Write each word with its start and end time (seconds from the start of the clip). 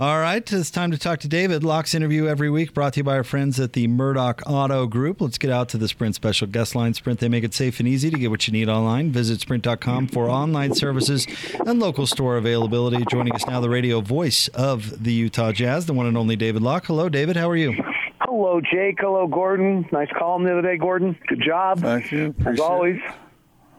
All 0.00 0.20
right, 0.20 0.52
it's 0.52 0.70
time 0.70 0.92
to 0.92 0.98
talk 0.98 1.18
to 1.20 1.28
David. 1.28 1.64
Locke's 1.64 1.92
interview 1.92 2.28
every 2.28 2.48
week 2.48 2.72
brought 2.72 2.92
to 2.92 3.00
you 3.00 3.04
by 3.04 3.16
our 3.16 3.24
friends 3.24 3.58
at 3.58 3.72
the 3.72 3.88
Murdoch 3.88 4.40
Auto 4.46 4.86
Group. 4.86 5.20
Let's 5.20 5.38
get 5.38 5.50
out 5.50 5.68
to 5.70 5.76
the 5.76 5.88
Sprint 5.88 6.14
special 6.14 6.46
guest 6.46 6.76
line. 6.76 6.94
Sprint, 6.94 7.18
they 7.18 7.28
make 7.28 7.42
it 7.42 7.52
safe 7.52 7.80
and 7.80 7.88
easy 7.88 8.08
to 8.08 8.16
get 8.16 8.30
what 8.30 8.46
you 8.46 8.52
need 8.52 8.68
online. 8.68 9.10
Visit 9.10 9.40
sprint.com 9.40 10.06
for 10.06 10.30
online 10.30 10.72
services 10.76 11.26
and 11.66 11.80
local 11.80 12.06
store 12.06 12.36
availability. 12.36 13.04
Joining 13.10 13.34
us 13.34 13.44
now, 13.48 13.58
the 13.58 13.68
radio 13.68 14.00
voice 14.00 14.46
of 14.54 15.02
the 15.02 15.12
Utah 15.12 15.50
Jazz, 15.50 15.86
the 15.86 15.94
one 15.94 16.06
and 16.06 16.16
only 16.16 16.36
David 16.36 16.62
Locke. 16.62 16.86
Hello, 16.86 17.08
David. 17.08 17.36
How 17.36 17.50
are 17.50 17.56
you? 17.56 17.74
Hello, 18.20 18.60
Jake. 18.60 18.98
Hello, 19.00 19.26
Gordon. 19.26 19.84
Nice 19.90 20.10
column 20.16 20.44
the 20.44 20.52
other 20.52 20.62
day, 20.62 20.76
Gordon. 20.76 21.18
Good 21.26 21.42
job. 21.44 21.80
Thank 21.80 22.12
you. 22.12 22.36
As 22.46 22.60
always, 22.60 22.98
it. 23.04 23.14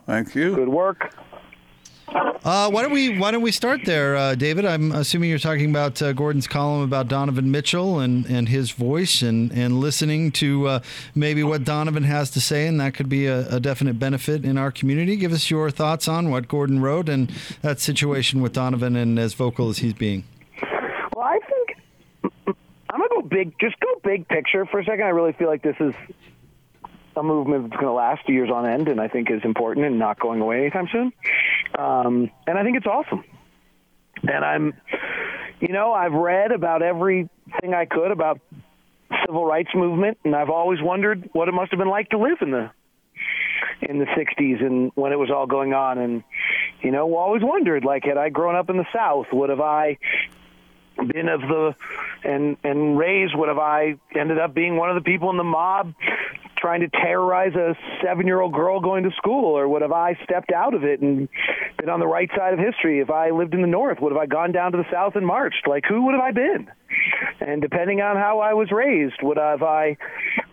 Thank 0.05 0.35
you. 0.35 0.53
good 0.53 0.67
work. 0.67 1.13
Uh, 2.43 2.69
why 2.69 2.81
don't 2.81 2.91
we 2.91 3.17
Why 3.19 3.31
don't 3.31 3.41
we 3.41 3.51
start 3.51 3.81
there, 3.85 4.15
uh, 4.15 4.33
David? 4.35 4.65
I'm 4.65 4.91
assuming 4.91 5.29
you're 5.29 5.39
talking 5.39 5.69
about 5.69 6.01
uh, 6.01 6.13
Gordon's 6.13 6.47
column 6.47 6.81
about 6.81 7.07
Donovan 7.07 7.51
Mitchell 7.51 7.99
and, 7.99 8.25
and 8.25 8.47
his 8.47 8.71
voice, 8.71 9.21
and 9.21 9.51
and 9.51 9.79
listening 9.79 10.31
to 10.33 10.67
uh, 10.67 10.79
maybe 11.13 11.43
what 11.43 11.63
Donovan 11.63 12.03
has 12.03 12.31
to 12.31 12.41
say, 12.41 12.65
and 12.65 12.79
that 12.79 12.93
could 12.93 13.09
be 13.09 13.25
a, 13.27 13.47
a 13.49 13.59
definite 13.59 13.99
benefit 13.99 14.45
in 14.45 14.57
our 14.57 14.71
community. 14.71 15.15
Give 15.17 15.33
us 15.33 15.51
your 15.51 15.69
thoughts 15.69 16.07
on 16.07 16.31
what 16.31 16.47
Gordon 16.47 16.81
wrote 16.81 17.09
and 17.09 17.29
that 17.61 17.79
situation 17.79 18.41
with 18.41 18.53
Donovan 18.53 18.95
and 18.95 19.19
as 19.19 19.33
vocal 19.33 19.69
as 19.69 19.79
he's 19.79 19.93
being. 19.93 20.23
Well, 21.15 21.25
I 21.25 21.39
think 21.39 21.77
I'm 22.89 22.99
gonna 22.99 23.09
go 23.09 23.21
big. 23.21 23.53
Just 23.59 23.79
go 23.79 23.99
big 24.03 24.27
picture 24.27 24.65
for 24.65 24.79
a 24.79 24.85
second. 24.85 25.05
I 25.05 25.09
really 25.09 25.33
feel 25.33 25.47
like 25.47 25.61
this 25.61 25.77
is 25.79 25.93
a 27.15 27.23
movement 27.23 27.69
that's 27.69 27.79
going 27.79 27.87
to 27.87 27.93
last 27.93 28.27
years 28.29 28.49
on 28.49 28.65
end, 28.65 28.87
and 28.87 28.99
I 28.99 29.07
think 29.07 29.29
is 29.29 29.41
important 29.43 29.85
and 29.85 29.99
not 29.99 30.19
going 30.19 30.39
away 30.41 30.61
anytime 30.61 30.87
soon. 30.91 31.11
Um, 31.77 32.31
and 32.47 32.57
I 32.57 32.63
think 32.63 32.77
it's 32.77 32.85
awesome. 32.85 33.23
And 34.23 34.43
I'm, 34.43 34.73
you 35.59 35.69
know, 35.69 35.93
I've 35.93 36.13
read 36.13 36.51
about 36.51 36.81
everything 36.81 37.73
I 37.73 37.85
could 37.85 38.11
about 38.11 38.39
civil 39.25 39.45
rights 39.45 39.69
movement, 39.73 40.17
and 40.23 40.35
I've 40.35 40.49
always 40.49 40.81
wondered 40.81 41.29
what 41.33 41.47
it 41.47 41.53
must 41.53 41.71
have 41.71 41.77
been 41.77 41.89
like 41.89 42.09
to 42.09 42.17
live 42.17 42.37
in 42.41 42.51
the 42.51 42.71
in 43.81 43.97
the 43.97 44.05
60s 44.05 44.63
and 44.63 44.91
when 44.95 45.11
it 45.11 45.17
was 45.17 45.29
all 45.29 45.47
going 45.47 45.73
on 45.73 45.97
and 45.97 46.23
you 46.81 46.91
know 46.91 47.15
always 47.15 47.41
wondered 47.43 47.83
like 47.83 48.03
had 48.03 48.17
i 48.17 48.29
grown 48.29 48.55
up 48.55 48.69
in 48.69 48.77
the 48.77 48.85
south 48.93 49.27
would 49.31 49.49
have 49.49 49.59
i 49.59 49.97
been 51.07 51.29
of 51.29 51.41
the 51.41 51.75
and 52.23 52.57
and 52.63 52.97
raised 52.97 53.35
would 53.35 53.49
have 53.49 53.57
I 53.57 53.95
ended 54.15 54.37
up 54.37 54.53
being 54.53 54.75
one 54.75 54.89
of 54.89 54.95
the 54.95 55.01
people 55.01 55.29
in 55.29 55.37
the 55.37 55.43
mob 55.43 55.93
trying 56.59 56.81
to 56.81 56.89
terrorize 56.89 57.55
a 57.55 57.75
seven 58.03 58.27
year 58.27 58.41
old 58.41 58.53
girl 58.53 58.79
going 58.79 59.03
to 59.03 59.11
school 59.17 59.57
or 59.57 59.67
would 59.67 59.81
have 59.81 59.91
I 59.91 60.17
stepped 60.23 60.51
out 60.51 60.73
of 60.73 60.83
it 60.83 61.01
and 61.01 61.29
been 61.77 61.89
on 61.89 61.99
the 61.99 62.07
right 62.07 62.29
side 62.35 62.53
of 62.53 62.59
history? 62.59 62.99
If 62.99 63.09
I 63.09 63.31
lived 63.31 63.53
in 63.53 63.61
the 63.61 63.67
north 63.67 63.99
would 64.01 64.11
have 64.11 64.21
I 64.21 64.25
gone 64.25 64.51
down 64.51 64.71
to 64.73 64.77
the 64.77 64.85
south 64.91 65.15
and 65.15 65.25
marched? 65.25 65.67
Like 65.67 65.83
who 65.87 66.05
would 66.05 66.13
have 66.13 66.23
I 66.23 66.31
been? 66.31 66.67
And 67.39 67.61
depending 67.61 68.01
on 68.01 68.15
how 68.15 68.39
I 68.39 68.53
was 68.53 68.71
raised 68.71 69.17
would 69.21 69.37
have 69.37 69.63
I 69.63 69.97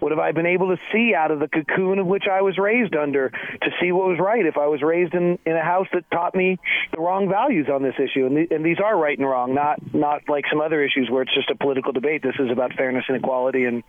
would 0.00 0.12
have 0.12 0.18
I 0.18 0.32
been 0.32 0.46
able 0.46 0.68
to 0.68 0.80
see 0.92 1.14
out 1.14 1.30
of 1.30 1.40
the 1.40 1.48
cocoon 1.48 1.98
of 1.98 2.06
which 2.06 2.24
I 2.30 2.42
was 2.42 2.58
raised 2.58 2.94
under 2.94 3.30
to 3.30 3.70
see 3.80 3.92
what 3.92 4.06
was 4.06 4.18
right 4.20 4.44
if 4.44 4.56
I 4.56 4.66
was 4.66 4.82
raised 4.82 5.14
in 5.14 5.38
in 5.46 5.56
a 5.56 5.64
house 5.64 5.86
that 5.92 6.08
taught 6.10 6.34
me 6.34 6.58
the 6.94 7.00
wrong 7.00 7.28
values 7.28 7.68
on 7.72 7.82
this 7.82 7.94
issue? 7.98 8.26
And, 8.26 8.36
the, 8.36 8.54
and 8.54 8.64
these 8.64 8.78
are 8.84 8.96
right 8.96 9.18
and 9.18 9.26
wrong 9.26 9.54
not 9.54 9.80
not 9.94 10.28
like 10.28 10.44
some 10.50 10.60
other 10.60 10.84
issues 10.84 11.08
where 11.10 11.22
it's 11.22 11.34
just 11.34 11.50
a 11.50 11.56
political 11.56 11.92
debate. 11.92 12.22
This 12.22 12.36
is 12.38 12.50
about 12.50 12.74
fairness 12.74 13.04
and 13.08 13.16
equality 13.16 13.64
and 13.64 13.82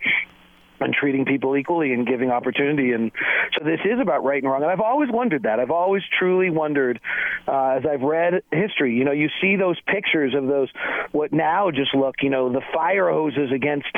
and 0.80 0.94
treating 0.94 1.24
people 1.24 1.56
equally 1.56 1.92
and 1.92 2.06
giving 2.06 2.30
opportunity. 2.30 2.92
And 2.92 3.10
so 3.56 3.64
this 3.64 3.80
is 3.84 4.00
about 4.00 4.24
right 4.24 4.42
and 4.42 4.50
wrong. 4.50 4.62
And 4.62 4.70
I've 4.70 4.80
always 4.80 5.10
wondered 5.10 5.44
that. 5.44 5.60
I've 5.60 5.70
always 5.70 6.02
truly 6.18 6.50
wondered 6.50 7.00
uh, 7.46 7.78
as 7.78 7.82
I've 7.86 8.02
read 8.02 8.42
history. 8.52 8.94
You 8.96 9.04
know, 9.04 9.12
you 9.12 9.28
see 9.40 9.56
those 9.56 9.78
pictures 9.86 10.34
of 10.34 10.46
those 10.46 10.68
what 11.12 11.32
now 11.32 11.70
just 11.70 11.94
look, 11.94 12.16
you 12.22 12.30
know, 12.30 12.52
the 12.52 12.62
fire 12.72 13.10
hoses 13.10 13.50
against 13.54 13.88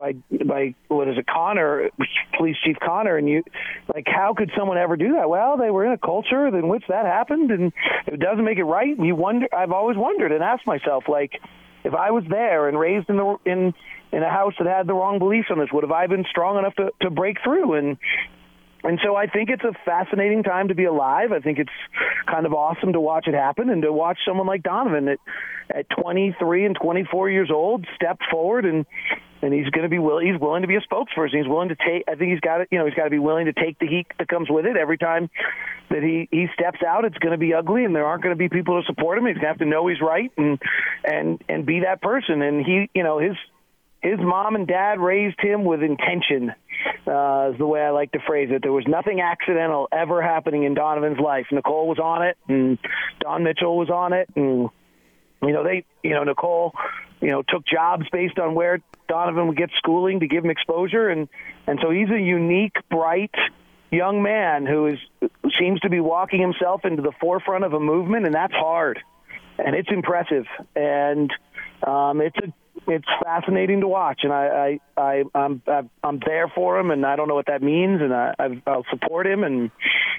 by 0.00 0.14
by 0.44 0.74
what 0.88 1.08
is 1.08 1.18
it, 1.18 1.26
Connor, 1.26 1.90
Police 2.36 2.56
Chief 2.64 2.76
Connor, 2.84 3.16
and 3.16 3.28
you 3.28 3.42
like 3.94 4.06
how 4.06 4.34
could 4.36 4.50
someone 4.56 4.78
ever 4.78 4.96
do 4.96 5.14
that? 5.14 5.28
Well, 5.28 5.56
they 5.56 5.70
were 5.70 5.86
in 5.86 5.92
a 5.92 5.98
culture 5.98 6.46
in 6.46 6.68
which 6.68 6.84
that 6.88 7.06
happened, 7.06 7.50
and 7.50 7.72
it 8.06 8.20
doesn't 8.20 8.44
make 8.44 8.58
it 8.58 8.64
right. 8.64 8.96
And 8.96 9.06
You 9.06 9.16
wonder. 9.16 9.46
I've 9.54 9.72
always 9.72 9.96
wondered 9.96 10.32
and 10.32 10.42
asked 10.42 10.66
myself 10.66 11.04
like 11.08 11.32
if 11.84 11.94
I 11.94 12.10
was 12.10 12.24
there 12.28 12.68
and 12.68 12.78
raised 12.78 13.08
in 13.08 13.16
the 13.16 13.36
in 13.44 13.74
in 14.12 14.22
a 14.22 14.30
house 14.30 14.54
that 14.58 14.66
had 14.66 14.86
the 14.86 14.94
wrong 14.94 15.18
beliefs 15.18 15.48
on 15.50 15.58
this, 15.58 15.68
would 15.72 15.84
have 15.84 15.92
I 15.92 16.06
been 16.06 16.24
strong 16.30 16.58
enough 16.58 16.74
to 16.76 16.90
to 17.02 17.10
break 17.10 17.38
through? 17.42 17.74
And 17.74 17.98
and 18.84 19.00
so 19.04 19.16
I 19.16 19.26
think 19.26 19.50
it's 19.50 19.64
a 19.64 19.72
fascinating 19.84 20.42
time 20.42 20.68
to 20.68 20.74
be 20.74 20.84
alive. 20.84 21.32
I 21.32 21.40
think 21.40 21.58
it's 21.58 21.70
kind 22.26 22.46
of 22.46 22.54
awesome 22.54 22.92
to 22.92 23.00
watch 23.00 23.26
it 23.26 23.34
happen 23.34 23.70
and 23.70 23.82
to 23.82 23.92
watch 23.92 24.18
someone 24.26 24.46
like 24.46 24.62
Donovan 24.62 25.08
at 25.08 25.18
at 25.74 25.86
23 25.90 26.64
and 26.64 26.76
24 26.80 27.30
years 27.30 27.50
old 27.52 27.86
step 27.94 28.18
forward 28.30 28.64
and 28.64 28.86
and 29.42 29.52
he's 29.52 29.68
going 29.70 29.84
to 29.84 29.88
be 29.88 29.98
will 29.98 30.18
he's 30.18 30.38
willing 30.40 30.62
to 30.62 30.68
be 30.68 30.76
a 30.76 30.80
spokesperson. 30.80 31.36
He's 31.36 31.48
willing 31.48 31.68
to 31.68 31.76
take. 31.76 32.04
I 32.08 32.14
think 32.14 32.32
he's 32.32 32.40
got 32.40 32.60
it. 32.60 32.68
You 32.70 32.78
know, 32.78 32.86
he's 32.86 32.94
got 32.94 33.04
to 33.04 33.10
be 33.10 33.18
willing 33.18 33.46
to 33.46 33.52
take 33.52 33.78
the 33.78 33.86
heat 33.86 34.06
that 34.18 34.28
comes 34.28 34.48
with 34.50 34.66
it 34.66 34.76
every 34.76 34.98
time 34.98 35.30
that 35.90 36.02
he 36.02 36.28
he 36.30 36.46
steps 36.54 36.80
out. 36.86 37.04
It's 37.04 37.18
going 37.18 37.32
to 37.32 37.38
be 37.38 37.54
ugly, 37.54 37.84
and 37.84 37.94
there 37.94 38.06
aren't 38.06 38.22
going 38.22 38.34
to 38.34 38.38
be 38.38 38.48
people 38.48 38.80
to 38.80 38.86
support 38.86 39.18
him. 39.18 39.26
He's 39.26 39.34
going 39.34 39.44
to 39.44 39.48
have 39.48 39.58
to 39.58 39.66
know 39.66 39.86
he's 39.86 40.00
right 40.00 40.30
and 40.36 40.58
and 41.04 41.42
and 41.48 41.66
be 41.66 41.80
that 41.80 42.02
person. 42.02 42.42
And 42.42 42.64
he, 42.64 42.90
you 42.94 43.02
know, 43.02 43.18
his 43.18 43.36
his 44.00 44.18
mom 44.18 44.54
and 44.54 44.66
dad 44.66 45.00
raised 45.00 45.40
him 45.40 45.64
with 45.64 45.82
intention. 45.82 46.52
Uh, 47.06 47.50
is 47.52 47.58
the 47.58 47.66
way 47.66 47.80
I 47.80 47.90
like 47.90 48.12
to 48.12 48.20
phrase 48.26 48.50
it. 48.52 48.62
There 48.62 48.72
was 48.72 48.86
nothing 48.86 49.20
accidental 49.20 49.88
ever 49.90 50.22
happening 50.22 50.62
in 50.62 50.74
Donovan's 50.74 51.18
life. 51.18 51.46
Nicole 51.50 51.88
was 51.88 51.98
on 51.98 52.22
it, 52.22 52.36
and 52.46 52.78
Don 53.20 53.42
Mitchell 53.42 53.76
was 53.76 53.90
on 53.90 54.12
it, 54.12 54.28
and 54.36 54.68
you 55.42 55.52
know 55.52 55.64
they, 55.64 55.84
you 56.02 56.10
know, 56.10 56.22
Nicole, 56.22 56.72
you 57.20 57.28
know, 57.28 57.42
took 57.42 57.66
jobs 57.66 58.06
based 58.12 58.38
on 58.38 58.54
where 58.54 58.80
Donovan 59.08 59.48
would 59.48 59.56
get 59.56 59.70
schooling 59.76 60.20
to 60.20 60.26
give 60.26 60.44
him 60.44 60.50
exposure, 60.50 61.08
and 61.08 61.28
and 61.66 61.78
so 61.82 61.90
he's 61.90 62.10
a 62.10 62.20
unique, 62.20 62.76
bright 62.90 63.34
young 63.90 64.22
man 64.22 64.66
who 64.66 64.86
is 64.86 64.98
seems 65.58 65.80
to 65.80 65.88
be 65.88 66.00
walking 66.00 66.40
himself 66.40 66.84
into 66.84 67.02
the 67.02 67.12
forefront 67.20 67.64
of 67.64 67.72
a 67.72 67.80
movement, 67.80 68.26
and 68.26 68.34
that's 68.34 68.54
hard, 68.54 69.00
and 69.58 69.74
it's 69.74 69.90
impressive, 69.90 70.46
and 70.76 71.32
um, 71.86 72.20
it's 72.20 72.36
a 72.38 72.52
it's 72.86 73.08
fascinating 73.22 73.80
to 73.80 73.88
watch, 73.88 74.20
and 74.22 74.32
I, 74.32 74.78
I, 74.96 75.00
I 75.00 75.24
I'm 75.34 75.62
I'm 76.02 76.20
there 76.24 76.48
for 76.48 76.78
him, 76.78 76.90
and 76.90 77.04
I 77.04 77.16
don't 77.16 77.28
know 77.28 77.34
what 77.34 77.46
that 77.46 77.62
means, 77.62 78.00
and 78.00 78.14
I, 78.14 78.34
I'll 78.66 78.86
support 78.90 79.26
him, 79.26 79.44
and 79.44 79.70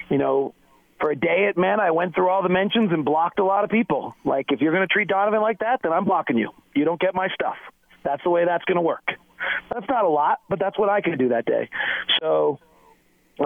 you 0.08 0.18
know, 0.18 0.54
for 1.00 1.10
a 1.10 1.16
day 1.16 1.46
at 1.48 1.56
men, 1.56 1.80
I 1.80 1.90
went 1.90 2.14
through 2.14 2.28
all 2.28 2.42
the 2.42 2.48
mentions 2.48 2.92
and 2.92 3.04
blocked 3.04 3.38
a 3.38 3.44
lot 3.44 3.64
of 3.64 3.70
people. 3.70 4.14
Like, 4.24 4.46
if 4.50 4.60
you're 4.60 4.72
going 4.72 4.86
to 4.86 4.92
treat 4.92 5.08
Donovan 5.08 5.40
like 5.40 5.60
that, 5.60 5.80
then 5.82 5.92
I'm 5.92 6.04
blocking 6.04 6.36
you. 6.36 6.50
You 6.74 6.84
don't 6.84 7.00
get 7.00 7.14
my 7.14 7.28
stuff. 7.34 7.56
That's 8.04 8.22
the 8.22 8.30
way 8.30 8.44
that's 8.44 8.64
going 8.64 8.76
to 8.76 8.82
work. 8.82 9.04
That's 9.72 9.86
not 9.88 10.04
a 10.04 10.08
lot, 10.08 10.40
but 10.48 10.58
that's 10.58 10.78
what 10.78 10.88
I 10.88 11.00
could 11.00 11.18
do 11.18 11.30
that 11.30 11.46
day. 11.46 11.68
So, 12.20 12.58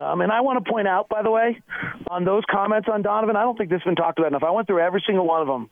um, 0.01 0.21
and 0.21 0.33
I 0.33 0.41
want 0.41 0.65
to 0.65 0.71
point 0.71 0.89
out, 0.89 1.09
by 1.09 1.23
the 1.23 1.31
way, 1.31 1.61
on 2.09 2.25
those 2.25 2.43
comments 2.51 2.89
on 2.93 3.03
Donovan, 3.03 3.37
I 3.37 3.43
don't 3.43 3.57
think 3.57 3.71
this 3.71 3.81
has 3.81 3.85
been 3.85 3.97
talked 3.97 4.19
about 4.19 4.29
enough. 4.29 4.43
I 4.43 4.51
went 4.51 4.67
through 4.67 4.81
every 4.81 5.03
single 5.07 5.27
one 5.27 5.41
of 5.43 5.47
them. 5.47 5.71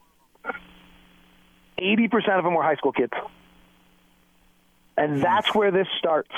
80% 1.80 2.38
of 2.38 2.44
them 2.44 2.54
were 2.54 2.62
high 2.62 2.76
school 2.76 2.92
kids. 2.92 3.12
And 4.96 5.22
that's 5.22 5.52
where 5.54 5.70
this 5.70 5.88
starts, 5.98 6.30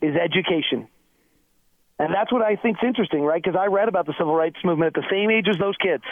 is 0.00 0.14
education. 0.16 0.88
And 1.98 2.12
that's 2.12 2.32
what 2.32 2.42
I 2.42 2.56
think's 2.56 2.80
interesting, 2.84 3.22
right? 3.22 3.42
Because 3.42 3.58
I 3.58 3.66
read 3.66 3.88
about 3.88 4.06
the 4.06 4.14
civil 4.18 4.34
rights 4.34 4.56
movement 4.64 4.96
at 4.96 5.02
the 5.02 5.08
same 5.10 5.30
age 5.30 5.46
as 5.48 5.58
those 5.58 5.76
kids. 5.76 6.02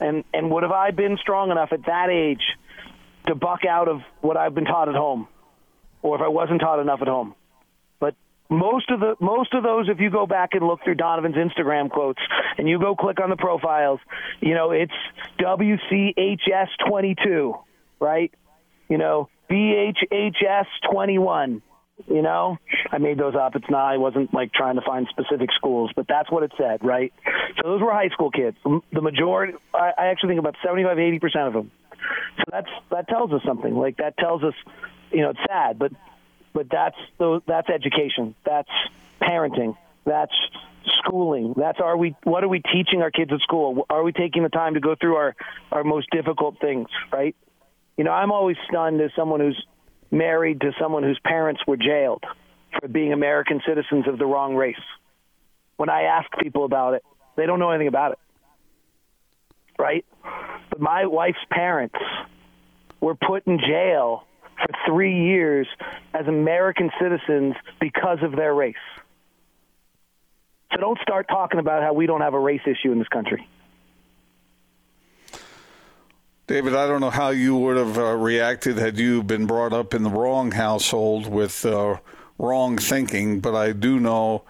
And 0.00 0.24
and 0.34 0.50
would 0.50 0.62
have 0.62 0.72
I 0.72 0.90
been 0.90 1.16
strong 1.18 1.50
enough 1.50 1.70
at 1.72 1.86
that 1.86 2.10
age 2.10 2.42
to 3.26 3.34
buck 3.34 3.64
out 3.64 3.88
of 3.88 4.02
what 4.20 4.36
I've 4.36 4.54
been 4.54 4.66
taught 4.66 4.88
at 4.88 4.94
home, 4.94 5.28
or 6.02 6.16
if 6.16 6.22
I 6.22 6.28
wasn't 6.28 6.60
taught 6.60 6.80
enough 6.80 7.00
at 7.00 7.08
home? 7.08 7.34
But 7.98 8.14
most 8.50 8.90
of 8.90 9.00
the 9.00 9.14
most 9.20 9.54
of 9.54 9.62
those, 9.62 9.88
if 9.88 10.00
you 10.00 10.10
go 10.10 10.26
back 10.26 10.50
and 10.52 10.66
look 10.66 10.82
through 10.84 10.96
Donovan's 10.96 11.36
Instagram 11.36 11.88
quotes, 11.90 12.20
and 12.58 12.68
you 12.68 12.78
go 12.78 12.94
click 12.94 13.20
on 13.20 13.30
the 13.30 13.36
profiles, 13.36 14.00
you 14.40 14.52
know 14.52 14.72
it's 14.72 14.92
WCHS 15.38 16.68
twenty 16.86 17.14
two, 17.14 17.54
right? 18.00 18.32
You 18.90 18.98
know 18.98 19.30
BHHS 19.48 20.66
twenty 20.90 21.18
one. 21.18 21.62
You 22.08 22.22
know, 22.22 22.58
I 22.90 22.98
made 22.98 23.18
those 23.18 23.34
up. 23.36 23.54
It's 23.54 23.70
not. 23.70 23.92
I 23.92 23.98
wasn't 23.98 24.34
like 24.34 24.52
trying 24.52 24.74
to 24.74 24.82
find 24.82 25.06
specific 25.10 25.50
schools, 25.56 25.92
but 25.94 26.06
that's 26.08 26.30
what 26.30 26.42
it 26.42 26.52
said, 26.58 26.84
right? 26.84 27.12
So 27.56 27.68
those 27.68 27.80
were 27.80 27.92
high 27.92 28.08
school 28.08 28.30
kids. 28.30 28.56
The 28.92 29.00
majority, 29.00 29.54
I, 29.72 29.92
actually 29.98 30.30
think 30.30 30.40
about 30.40 30.56
seventy-five, 30.64 30.98
eighty 30.98 31.20
percent 31.20 31.46
of 31.46 31.52
them. 31.52 31.70
So 32.38 32.44
that's 32.50 32.68
that 32.90 33.08
tells 33.08 33.32
us 33.32 33.42
something. 33.46 33.74
Like 33.76 33.98
that 33.98 34.16
tells 34.18 34.42
us, 34.42 34.54
you 35.12 35.22
know, 35.22 35.30
it's 35.30 35.40
sad, 35.46 35.78
but 35.78 35.92
but 36.52 36.66
that's 36.68 36.96
that's 37.46 37.68
education. 37.70 38.34
That's 38.44 38.70
parenting. 39.22 39.76
That's 40.04 40.34
schooling. 40.98 41.54
That's 41.56 41.78
are 41.80 41.96
we 41.96 42.16
what 42.24 42.42
are 42.42 42.48
we 42.48 42.60
teaching 42.60 43.02
our 43.02 43.12
kids 43.12 43.32
at 43.32 43.40
school? 43.40 43.86
Are 43.88 44.02
we 44.02 44.10
taking 44.10 44.42
the 44.42 44.48
time 44.48 44.74
to 44.74 44.80
go 44.80 44.96
through 45.00 45.14
our 45.14 45.36
our 45.70 45.84
most 45.84 46.10
difficult 46.10 46.60
things, 46.60 46.88
right? 47.12 47.36
You 47.96 48.02
know, 48.02 48.10
I'm 48.10 48.32
always 48.32 48.56
stunned 48.68 49.00
as 49.00 49.10
someone 49.14 49.38
who's 49.38 49.64
married 50.14 50.60
to 50.60 50.72
someone 50.80 51.02
whose 51.02 51.18
parents 51.24 51.60
were 51.66 51.76
jailed 51.76 52.24
for 52.80 52.88
being 52.88 53.12
American 53.12 53.60
citizens 53.66 54.06
of 54.08 54.18
the 54.18 54.24
wrong 54.24 54.54
race. 54.54 54.76
When 55.76 55.90
I 55.90 56.02
ask 56.02 56.30
people 56.40 56.64
about 56.64 56.94
it, 56.94 57.02
they 57.36 57.46
don't 57.46 57.58
know 57.58 57.70
anything 57.70 57.88
about 57.88 58.12
it. 58.12 58.18
Right? 59.78 60.04
But 60.70 60.80
my 60.80 61.06
wife's 61.06 61.44
parents 61.50 61.96
were 63.00 63.16
put 63.16 63.46
in 63.46 63.58
jail 63.58 64.24
for 64.56 64.68
three 64.86 65.26
years 65.26 65.66
as 66.14 66.26
American 66.26 66.90
citizens 67.00 67.54
because 67.80 68.18
of 68.22 68.32
their 68.36 68.54
race. 68.54 68.76
So 70.72 70.80
don't 70.80 70.98
start 71.02 71.26
talking 71.28 71.58
about 71.58 71.82
how 71.82 71.92
we 71.92 72.06
don't 72.06 72.20
have 72.20 72.34
a 72.34 72.40
race 72.40 72.62
issue 72.66 72.92
in 72.92 72.98
this 72.98 73.08
country. 73.08 73.48
David, 76.46 76.74
I 76.74 76.86
don't 76.86 77.00
know 77.00 77.08
how 77.08 77.30
you 77.30 77.56
would 77.56 77.78
have 77.78 77.96
uh, 77.96 78.14
reacted 78.16 78.76
had 78.76 78.98
you 78.98 79.22
been 79.22 79.46
brought 79.46 79.72
up 79.72 79.94
in 79.94 80.02
the 80.02 80.10
wrong 80.10 80.50
household 80.50 81.26
with 81.26 81.64
uh, 81.64 81.96
wrong 82.36 82.76
thinking, 82.76 83.40
but 83.40 83.54
I 83.54 83.72
do 83.72 83.98
know 83.98 84.42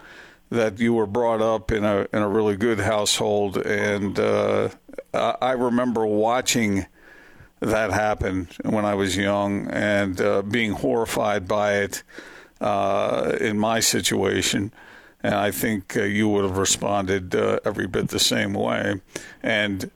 that 0.49 0.77
you 0.77 0.93
were 0.93 1.07
brought 1.07 1.41
up 1.41 1.71
in 1.71 1.85
a 1.85 2.05
in 2.11 2.21
a 2.21 2.27
really 2.27 2.57
good 2.57 2.81
household, 2.81 3.55
and 3.55 4.19
uh, 4.19 4.69
I 5.13 5.53
remember 5.53 6.05
watching 6.05 6.85
that 7.61 7.91
happen 7.91 8.49
when 8.65 8.83
I 8.83 8.95
was 8.95 9.15
young 9.15 9.67
and 9.69 10.19
uh, 10.19 10.41
being 10.41 10.71
horrified 10.73 11.47
by 11.47 11.75
it 11.75 12.03
uh, 12.59 13.37
in 13.39 13.57
my 13.57 13.79
situation. 13.79 14.73
And 15.23 15.33
I 15.33 15.49
think 15.49 15.95
uh, 15.95 16.03
you 16.03 16.27
would 16.27 16.43
have 16.43 16.57
responded 16.57 17.33
every 17.33 17.87
bit 17.87 18.09
the 18.09 18.19
same 18.19 18.53
way. 18.53 18.99
And 19.41 19.89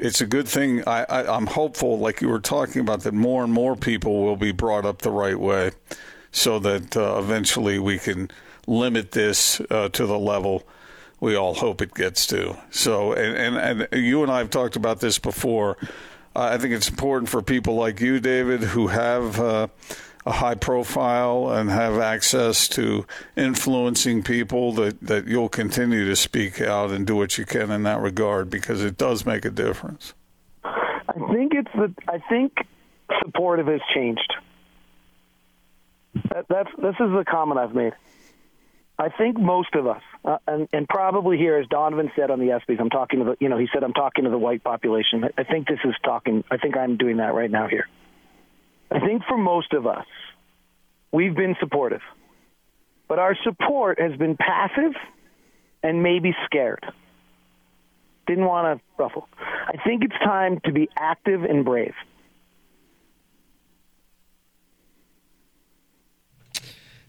it's 0.00 0.20
a 0.20 0.26
good 0.26 0.48
thing. 0.48 0.82
I, 0.86 1.04
I, 1.04 1.36
am 1.36 1.46
hopeful, 1.46 1.98
like 1.98 2.20
you 2.20 2.28
were 2.28 2.40
talking 2.40 2.80
about, 2.80 3.02
that 3.02 3.14
more 3.14 3.44
and 3.44 3.52
more 3.52 3.76
people 3.76 4.22
will 4.22 4.36
be 4.36 4.50
brought 4.50 4.86
up 4.86 5.02
the 5.02 5.10
right 5.10 5.38
way 5.38 5.72
so 6.32 6.58
that 6.60 6.96
uh, 6.96 7.16
eventually 7.18 7.78
we 7.78 7.98
can 7.98 8.30
limit 8.66 9.12
this 9.12 9.60
uh, 9.70 9.88
to 9.90 10.06
the 10.06 10.18
level 10.18 10.64
we 11.20 11.34
all 11.36 11.54
hope 11.54 11.82
it 11.82 11.92
gets 11.92 12.26
to. 12.28 12.56
So, 12.70 13.12
and, 13.12 13.56
and, 13.56 13.88
and 13.92 14.04
you 14.04 14.22
and 14.22 14.32
I 14.32 14.38
have 14.38 14.50
talked 14.50 14.76
about 14.76 15.00
this 15.00 15.18
before. 15.18 15.76
I 16.34 16.56
think 16.56 16.72
it's 16.72 16.88
important 16.88 17.28
for 17.28 17.42
people 17.42 17.74
like 17.74 18.00
you, 18.00 18.20
David, 18.20 18.62
who 18.62 18.86
have 18.86 19.38
uh, 19.38 19.66
a 20.26 20.32
high 20.32 20.54
profile 20.54 21.50
and 21.50 21.70
have 21.70 21.98
access 21.98 22.68
to 22.68 23.06
influencing 23.36 24.22
people 24.22 24.72
that, 24.72 25.00
that 25.00 25.26
you'll 25.26 25.48
continue 25.48 26.04
to 26.06 26.16
speak 26.16 26.60
out 26.60 26.90
and 26.90 27.06
do 27.06 27.16
what 27.16 27.38
you 27.38 27.46
can 27.46 27.70
in 27.70 27.82
that 27.84 28.00
regard 28.00 28.50
because 28.50 28.84
it 28.84 28.98
does 28.98 29.24
make 29.24 29.44
a 29.44 29.50
difference. 29.50 30.12
I 30.62 31.14
think 31.32 31.54
it's 31.54 31.72
the 31.74 31.92
I 32.06 32.22
think 32.28 32.52
supportive 33.22 33.66
has 33.66 33.80
changed. 33.94 34.32
That, 36.30 36.46
that's 36.48 36.70
this 36.76 36.94
is 37.00 37.12
the 37.12 37.24
comment 37.28 37.58
I've 37.58 37.74
made. 37.74 37.94
I 38.98 39.08
think 39.08 39.40
most 39.40 39.74
of 39.74 39.86
us, 39.86 40.02
uh, 40.26 40.36
and, 40.46 40.68
and 40.74 40.86
probably 40.86 41.38
here, 41.38 41.56
as 41.56 41.66
Donovan 41.68 42.12
said 42.14 42.30
on 42.30 42.38
the 42.38 42.48
ESPYS, 42.48 42.78
I'm 42.78 42.90
talking 42.90 43.20
to 43.20 43.24
the, 43.24 43.36
you 43.40 43.48
know, 43.48 43.56
he 43.56 43.66
said 43.72 43.82
I'm 43.82 43.94
talking 43.94 44.24
to 44.24 44.30
the 44.30 44.36
white 44.36 44.62
population. 44.62 45.24
I 45.38 45.44
think 45.44 45.68
this 45.68 45.78
is 45.84 45.94
talking. 46.04 46.44
I 46.50 46.58
think 46.58 46.76
I'm 46.76 46.98
doing 46.98 47.16
that 47.16 47.32
right 47.32 47.50
now 47.50 47.66
here. 47.66 47.88
I 48.90 49.00
think 49.00 49.22
for 49.28 49.38
most 49.38 49.72
of 49.72 49.86
us, 49.86 50.06
we've 51.12 51.34
been 51.34 51.56
supportive, 51.60 52.02
but 53.08 53.18
our 53.18 53.36
support 53.44 54.00
has 54.00 54.16
been 54.16 54.36
passive 54.36 54.94
and 55.82 56.02
maybe 56.02 56.34
scared. 56.46 56.84
Didn't 58.26 58.46
want 58.46 58.78
to 58.78 58.84
ruffle. 59.02 59.28
I 59.38 59.76
think 59.84 60.04
it's 60.04 60.18
time 60.22 60.60
to 60.64 60.72
be 60.72 60.88
active 60.96 61.42
and 61.44 61.64
brave. 61.64 61.94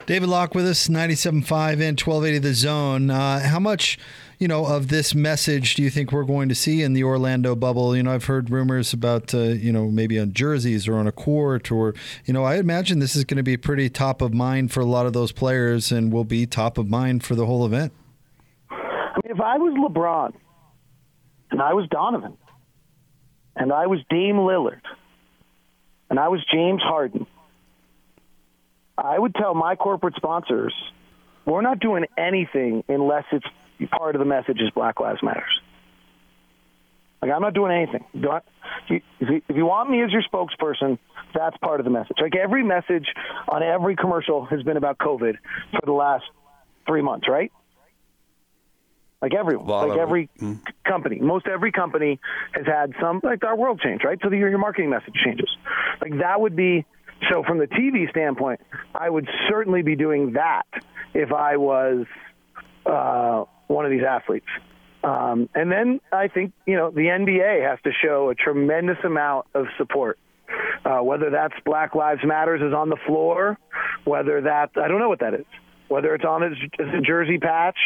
David 0.07 0.29
Locke 0.29 0.55
with 0.55 0.65
us, 0.65 0.87
97.5 0.87 1.73
and 1.73 1.99
1280 1.99 2.39
The 2.39 2.53
Zone. 2.53 3.09
Uh, 3.09 3.39
how 3.39 3.59
much 3.59 3.99
you 4.41 4.47
know, 4.47 4.65
of 4.65 4.88
this 4.88 5.13
message 5.13 5.75
do 5.75 5.83
you 5.83 5.91
think 5.91 6.11
we're 6.11 6.23
going 6.23 6.49
to 6.49 6.55
see 6.55 6.81
in 6.81 6.93
the 6.93 7.03
Orlando 7.03 7.55
bubble? 7.55 7.95
You 7.95 8.01
know, 8.01 8.11
I've 8.11 8.25
heard 8.25 8.49
rumors 8.49 8.91
about, 8.91 9.35
uh, 9.35 9.38
you 9.38 9.71
know, 9.71 9.85
maybe 9.85 10.19
on 10.19 10.33
jerseys 10.33 10.88
or 10.88 10.97
on 10.97 11.05
a 11.05 11.11
court, 11.11 11.71
or, 11.71 11.93
you 12.25 12.33
know, 12.33 12.43
I 12.43 12.55
imagine 12.55 12.97
this 12.97 13.15
is 13.15 13.23
going 13.23 13.38
to 13.38 13.43
be 13.43 13.55
pretty 13.55 13.88
top 13.88 14.19
of 14.19 14.33
mind 14.33 14.71
for 14.71 14.79
a 14.79 14.85
lot 14.85 15.05
of 15.05 15.13
those 15.13 15.31
players 15.31 15.91
and 15.91 16.11
will 16.11 16.23
be 16.23 16.47
top 16.47 16.79
of 16.79 16.89
mind 16.89 17.23
for 17.23 17.35
the 17.35 17.45
whole 17.45 17.67
event. 17.67 17.93
I 18.71 19.19
mean, 19.23 19.31
if 19.31 19.39
I 19.39 19.59
was 19.59 19.75
LeBron 19.75 20.33
and 21.51 21.61
I 21.61 21.75
was 21.75 21.88
Donovan 21.89 22.35
and 23.55 23.71
I 23.71 23.85
was 23.85 23.99
Dame 24.09 24.38
Lillard 24.38 24.81
and 26.09 26.19
I 26.19 26.29
was 26.29 26.43
James 26.51 26.81
Harden, 26.81 27.27
I 28.97 29.19
would 29.19 29.35
tell 29.35 29.53
my 29.53 29.75
corporate 29.75 30.15
sponsors, 30.15 30.73
we're 31.45 31.61
not 31.61 31.79
doing 31.79 32.05
anything 32.17 32.83
unless 32.89 33.25
it's 33.31 33.45
part 33.87 34.15
of 34.15 34.19
the 34.19 34.25
message 34.25 34.59
is 34.59 34.69
Black 34.73 34.99
Lives 34.99 35.21
Matters. 35.23 35.59
Like 37.21 37.31
I'm 37.31 37.41
not 37.41 37.53
doing 37.53 37.71
anything. 37.71 38.05
If 38.89 39.01
you, 39.29 39.41
if 39.47 39.55
you 39.55 39.65
want 39.65 39.89
me 39.89 40.01
as 40.01 40.11
your 40.11 40.23
spokesperson, 40.23 40.97
that's 41.35 41.55
part 41.57 41.79
of 41.79 41.83
the 41.83 41.91
message. 41.91 42.17
Like 42.19 42.35
every 42.35 42.63
message 42.63 43.05
on 43.47 43.61
every 43.61 43.95
commercial 43.95 44.45
has 44.45 44.63
been 44.63 44.77
about 44.77 44.97
COVID 44.97 45.35
for 45.71 45.85
the 45.85 45.91
last 45.91 46.23
three 46.87 47.01
months, 47.03 47.27
right? 47.27 47.51
Like 49.21 49.35
everyone, 49.35 49.67
like 49.67 49.99
every 49.99 50.29
mm-hmm. 50.39 50.55
company, 50.83 51.19
most 51.19 51.45
every 51.45 51.71
company 51.71 52.19
has 52.53 52.65
had 52.65 52.93
some. 52.99 53.21
Like 53.21 53.43
our 53.43 53.55
world 53.55 53.79
change, 53.79 54.01
right? 54.03 54.17
So 54.23 54.29
the, 54.29 54.37
your 54.37 54.57
marketing 54.57 54.89
message 54.89 55.13
changes. 55.23 55.49
Like 56.01 56.17
that 56.19 56.41
would 56.41 56.55
be. 56.55 56.85
So 57.29 57.43
from 57.43 57.59
the 57.59 57.67
TV 57.67 58.09
standpoint, 58.09 58.61
I 58.95 59.07
would 59.07 59.29
certainly 59.47 59.83
be 59.83 59.95
doing 59.95 60.33
that 60.33 60.65
if 61.13 61.31
I 61.31 61.57
was 61.57 62.07
uh, 62.83 63.43
one 63.71 63.85
of 63.85 63.91
these 63.91 64.03
athletes. 64.07 64.47
Um, 65.03 65.50
and 65.56 65.71
then 65.71 66.00
I 66.12 66.27
think, 66.27 66.53
you 66.65 66.75
know, 66.75 66.91
the 66.91 67.01
NBA 67.01 67.68
has 67.68 67.79
to 67.83 67.91
show 68.03 68.29
a 68.29 68.35
tremendous 68.35 68.97
amount 69.03 69.47
of 69.53 69.65
support. 69.77 70.19
Uh, 70.83 71.00
whether 71.00 71.29
that's 71.29 71.53
Black 71.63 71.95
Lives 71.95 72.21
Matters 72.25 72.62
is 72.62 72.73
on 72.73 72.89
the 72.89 72.97
floor, 73.07 73.57
whether 74.03 74.41
that, 74.41 74.71
I 74.75 74.88
don't 74.88 75.00
know 75.00 75.09
what 75.09 75.21
that 75.21 75.33
is. 75.33 75.45
Whether 75.88 76.15
it's 76.15 76.23
on 76.23 76.41
a 76.44 77.01
jersey 77.01 77.38
patch, 77.38 77.77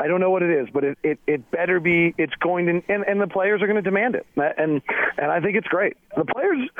I 0.00 0.06
don't 0.06 0.20
know 0.20 0.30
what 0.30 0.42
it 0.42 0.50
is, 0.50 0.68
but 0.72 0.84
it, 0.84 0.98
it, 1.02 1.18
it 1.26 1.50
better 1.50 1.80
be, 1.80 2.14
it's 2.16 2.34
going 2.36 2.64
to, 2.66 2.82
and, 2.88 3.04
and 3.06 3.20
the 3.20 3.26
players 3.26 3.60
are 3.60 3.66
going 3.66 3.82
to 3.82 3.82
demand 3.82 4.14
it. 4.14 4.26
And, 4.36 4.80
and 5.18 5.30
I 5.30 5.40
think 5.40 5.56
it's 5.56 5.68
great. 5.68 5.96
The 6.16 6.24
players, 6.24 6.70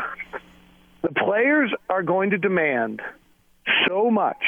the 1.03 1.13
players 1.13 1.71
are 1.91 2.03
going 2.03 2.31
to 2.31 2.39
demand 2.39 3.03
so 3.87 4.11
much 4.11 4.43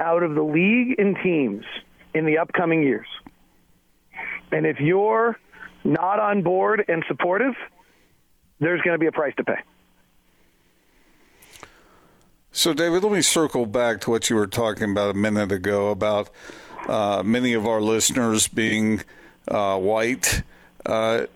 out 0.00 0.22
of 0.22 0.34
the 0.34 0.42
league 0.42 0.98
and 0.98 1.16
teams 1.22 1.64
in 2.14 2.24
the 2.24 2.38
upcoming 2.38 2.82
years. 2.82 3.06
And 4.52 4.66
if 4.66 4.80
you're 4.80 5.38
not 5.84 6.20
on 6.20 6.42
board 6.42 6.84
and 6.88 7.04
supportive, 7.08 7.54
there's 8.60 8.80
going 8.82 8.94
to 8.94 8.98
be 8.98 9.06
a 9.06 9.12
price 9.12 9.34
to 9.36 9.44
pay. 9.44 9.58
So, 12.52 12.74
David, 12.74 13.02
let 13.02 13.12
me 13.12 13.22
circle 13.22 13.64
back 13.64 14.02
to 14.02 14.10
what 14.10 14.28
you 14.28 14.36
were 14.36 14.46
talking 14.46 14.90
about 14.90 15.10
a 15.10 15.14
minute 15.14 15.50
ago 15.50 15.88
about 15.88 16.28
uh, 16.86 17.22
many 17.24 17.54
of 17.54 17.66
our 17.66 17.80
listeners 17.80 18.46
being 18.46 19.02
uh, 19.48 19.78
white. 19.78 20.42
Uh, 20.84 21.26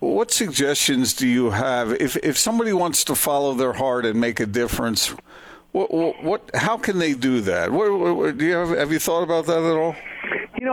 what 0.00 0.30
suggestions 0.30 1.14
do 1.14 1.26
you 1.26 1.50
have 1.50 1.92
if 1.92 2.16
if 2.16 2.36
somebody 2.36 2.72
wants 2.72 3.04
to 3.04 3.14
follow 3.14 3.54
their 3.54 3.72
heart 3.72 4.04
and 4.04 4.20
make 4.20 4.38
a 4.40 4.46
difference? 4.46 5.14
What, 5.72 6.22
what, 6.22 6.50
how 6.54 6.78
can 6.78 6.98
they 6.98 7.12
do 7.12 7.42
that? 7.42 7.70
What, 7.70 8.16
what, 8.16 8.38
do 8.38 8.46
you 8.46 8.54
have 8.54 8.70
have 8.70 8.92
you 8.92 8.98
thought 8.98 9.22
about 9.22 9.46
that 9.46 9.62
at 9.62 9.76
all? 9.76 9.96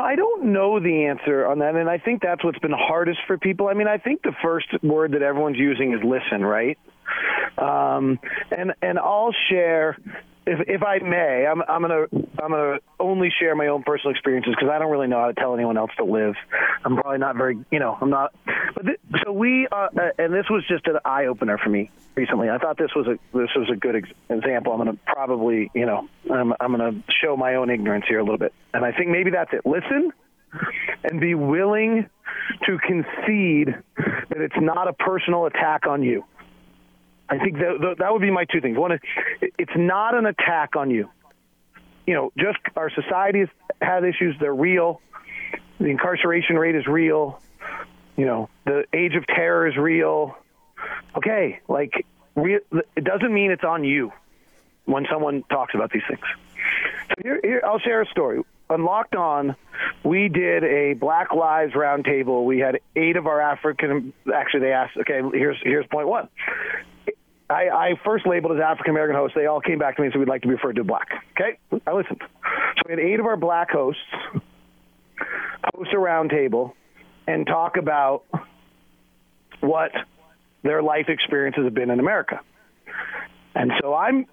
I 0.04 0.16
don't 0.16 0.52
know 0.52 0.80
the 0.80 1.06
answer 1.06 1.48
on 1.48 1.60
that, 1.60 1.76
and 1.76 1.90
I 1.90 1.98
think 1.98 2.22
that's 2.22 2.44
what's 2.44 2.60
been 2.60 2.72
hardest 2.72 3.20
for 3.26 3.38
people. 3.38 3.68
I 3.70 3.74
mean, 3.74 3.88
I 3.88 3.98
think 3.98 4.22
the 4.22 4.36
first 4.44 4.68
word 4.84 5.14
that 5.14 5.22
everyone's 5.22 5.58
using 5.58 5.94
is 5.94 6.00
listen, 6.04 6.46
right? 6.46 6.78
Um, 7.58 8.20
and 8.52 8.74
and 8.82 9.00
I'll 9.00 9.34
share 9.50 9.98
if 10.46 10.60
if 10.68 10.84
I 10.84 11.00
may, 11.00 11.46
I'm 11.50 11.62
I'm 11.68 11.82
gonna 11.82 12.06
I'm 12.12 12.52
gonna 12.52 12.80
only 13.00 13.30
share 13.40 13.56
my 13.56 13.68
own 13.68 13.84
personal 13.84 14.12
experiences 14.12 14.54
because 14.56 14.70
I 14.72 14.80
don't 14.80 14.92
really 14.92 15.08
know 15.08 15.20
how 15.20 15.28
to 15.28 15.34
tell 15.34 15.54
anyone 15.54 15.78
else 15.78 15.92
to 15.98 16.04
live. 16.04 16.36
I'm 16.84 16.96
probably 16.96 17.20
not 17.20 17.36
very, 17.36 17.58
you 17.72 17.80
know, 17.80 17.98
I'm 18.00 18.10
not. 18.10 18.34
But 18.76 18.86
th- 18.86 19.00
so 19.24 19.32
we, 19.32 19.68
uh, 19.72 19.88
uh 19.96 20.10
and 20.18 20.34
this 20.34 20.46
was 20.50 20.66
just 20.68 20.88
an 20.88 20.98
eye 21.06 21.26
opener 21.26 21.58
for 21.58 21.70
me 21.70 21.92
recently. 22.16 22.50
I 22.50 22.58
thought 22.58 22.78
this 22.78 22.92
was 22.96 23.08
a 23.08 23.18
this 23.38 23.50
was 23.56 23.70
a 23.72 23.76
good 23.76 23.96
ex- 23.96 24.10
example. 24.30 24.74
I'm 24.74 24.80
gonna 24.80 24.98
probably, 25.06 25.72
you 25.74 25.86
know, 25.86 26.08
I'm 26.32 26.54
I'm 26.60 26.72
gonna 26.72 27.04
show 27.22 27.38
my 27.38 27.56
own 27.56 27.70
ignorance 27.70 28.06
here 28.08 28.20
a 28.20 28.24
little 28.24 28.38
bit, 28.38 28.54
and 28.74 28.84
I 28.84 28.92
think 28.92 29.10
maybe 29.10 29.32
that's 29.32 29.54
it. 29.54 29.66
Listen, 29.66 30.12
and 31.04 31.20
be 31.20 31.36
willing 31.36 32.10
to 32.66 32.78
concede 32.80 33.76
that 34.30 34.42
it's 34.42 34.56
not 34.58 34.88
a 34.88 34.94
personal 34.94 35.46
attack 35.46 35.88
on 35.88 36.04
you. 36.04 36.26
I 37.30 37.38
think 37.38 37.58
that 37.58 37.96
that 38.00 38.14
would 38.14 38.22
be 38.22 38.32
my 38.32 38.46
two 38.46 38.62
things. 38.62 38.78
One, 38.78 39.00
it's 39.42 39.72
not 39.76 40.16
an 40.16 40.26
attack 40.26 40.76
on 40.76 40.92
you. 40.92 41.10
You 42.06 42.14
know, 42.14 42.32
just 42.38 42.60
our 42.76 42.90
society 42.90 43.46
has 43.82 44.04
issues; 44.04 44.36
they're 44.40 44.54
real. 44.54 45.02
The 45.80 45.88
incarceration 45.88 46.58
rate 46.58 46.76
is 46.76 46.86
real. 46.86 47.40
You 48.18 48.26
know, 48.26 48.50
the 48.66 48.86
age 48.94 49.16
of 49.16 49.26
terror 49.26 49.68
is 49.68 49.78
real. 49.78 50.38
Okay, 51.18 51.62
like 51.68 52.06
it 52.36 53.04
doesn't 53.04 53.34
mean 53.34 53.52
it's 53.52 53.64
on 53.64 53.84
you 53.84 54.12
when 54.86 55.06
someone 55.12 55.44
talks 55.50 55.74
about 55.76 55.92
these 55.92 56.04
things. 56.08 56.22
So 57.10 57.16
here, 57.22 57.40
here 57.42 57.62
I'll 57.66 57.80
share 57.80 58.02
a 58.02 58.08
story. 58.08 58.42
On 58.70 58.86
Locked 58.86 59.16
On, 59.16 59.56
we 60.04 60.30
did 60.30 60.64
a 60.64 60.94
Black 60.94 61.34
Lives 61.34 61.74
roundtable. 61.74 62.46
We 62.46 62.60
had 62.60 62.80
eight 62.96 63.18
of 63.18 63.28
our 63.28 63.42
African. 63.42 64.14
Actually, 64.34 64.62
they 64.62 64.72
asked. 64.72 64.98
Okay, 64.98 65.22
here's 65.34 65.58
here's 65.64 65.86
point 65.88 66.08
one 66.08 66.30
I, 67.50 67.70
I 67.70 67.90
first 68.04 68.26
labeled 68.26 68.58
as 68.58 68.64
African 68.64 68.92
American 68.92 69.16
hosts. 69.16 69.36
They 69.36 69.46
all 69.46 69.62
came 69.62 69.80
back 69.80 69.96
to 69.98 70.02
me 70.02 70.08
and 70.08 70.14
said 70.14 70.20
we'd 70.20 70.30
like 70.30 70.42
to 70.42 70.48
be 70.48 70.54
referred 70.54 70.78
to 70.78 70.84
black. 70.84 71.10
Okay, 71.32 71.58
I 71.86 71.94
listened. 71.94 72.22
So 72.22 72.82
we 72.88 72.92
had 72.92 73.00
eight 73.00 73.20
of 73.20 73.26
our 73.26 73.38
black 73.38 73.70
hosts 73.70 74.02
host 75.74 75.92
a 75.94 75.98
roundtable 75.98 76.74
and 77.28 77.46
talk 77.46 77.78
about 77.78 78.24
what 79.60 79.92
their 80.64 80.82
life 80.82 81.10
experiences 81.10 81.64
have 81.66 81.74
been 81.74 81.90
in 81.90 82.00
America. 82.00 82.40
And 83.56 83.72
so 83.82 83.94
I'm 83.94 84.26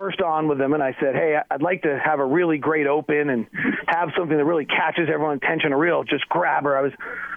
first 0.00 0.22
on 0.22 0.48
with 0.48 0.56
them 0.56 0.72
and 0.72 0.82
I 0.82 0.96
said, 0.98 1.14
Hey, 1.14 1.36
I'd 1.50 1.60
like 1.60 1.82
to 1.82 2.00
have 2.02 2.20
a 2.20 2.24
really 2.24 2.56
great 2.56 2.86
open 2.86 3.28
and 3.28 3.46
have 3.86 4.08
something 4.16 4.36
that 4.36 4.44
really 4.46 4.64
catches 4.64 5.10
everyone's 5.12 5.42
attention, 5.44 5.72
a 5.74 5.76
real 5.76 6.04
just 6.04 6.26
grabber. 6.30 6.76
I 6.76 6.80
was 6.80 6.92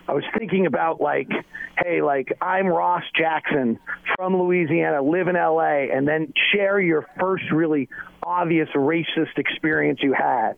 I 0.07 0.13
was 0.13 0.23
thinking 0.37 0.65
about 0.65 1.01
like, 1.01 1.27
hey, 1.83 2.01
like 2.01 2.31
I'm 2.41 2.67
Ross 2.67 3.03
Jackson 3.17 3.79
from 4.15 4.37
Louisiana, 4.37 5.01
live 5.01 5.27
in 5.27 5.35
LA, 5.35 5.91
and 5.93 6.07
then 6.07 6.31
share 6.53 6.79
your 6.79 7.05
first 7.19 7.43
really 7.51 7.89
obvious 8.25 8.69
racist 8.75 9.37
experience 9.37 9.99
you 10.01 10.13
had. 10.13 10.53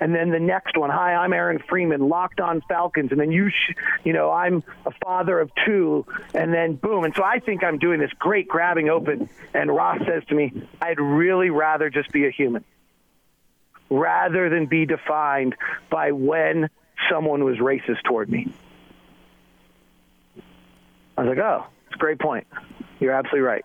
And 0.00 0.14
then 0.14 0.30
the 0.30 0.40
next 0.40 0.76
one, 0.76 0.90
hi, 0.90 1.14
I'm 1.14 1.32
Aaron 1.32 1.62
Freeman, 1.68 2.08
locked 2.08 2.40
on 2.40 2.62
Falcons. 2.68 3.10
And 3.10 3.20
then 3.20 3.30
you, 3.30 3.50
sh- 3.50 3.74
you 4.04 4.12
know, 4.12 4.30
I'm 4.30 4.62
a 4.84 4.90
father 5.04 5.38
of 5.38 5.50
two. 5.64 6.06
And 6.34 6.52
then 6.52 6.74
boom. 6.74 7.04
And 7.04 7.14
so 7.14 7.22
I 7.22 7.40
think 7.40 7.64
I'm 7.64 7.78
doing 7.78 8.00
this 8.00 8.12
great 8.18 8.48
grabbing 8.48 8.88
open. 8.88 9.28
And 9.54 9.74
Ross 9.74 9.98
says 10.06 10.22
to 10.28 10.34
me, 10.34 10.68
I'd 10.80 11.00
really 11.00 11.50
rather 11.50 11.90
just 11.90 12.10
be 12.12 12.26
a 12.26 12.30
human 12.30 12.64
rather 13.90 14.48
than 14.48 14.66
be 14.66 14.86
defined 14.86 15.54
by 15.90 16.12
when 16.12 16.68
someone 17.10 17.44
was 17.44 17.58
racist 17.58 18.02
toward 18.04 18.28
me. 18.28 18.52
I 21.16 21.22
was 21.22 21.28
like, 21.30 21.38
oh, 21.38 21.66
it's 21.86 21.94
a 21.94 21.98
great 21.98 22.18
point. 22.18 22.46
You're 22.98 23.12
absolutely 23.12 23.40
right. 23.40 23.64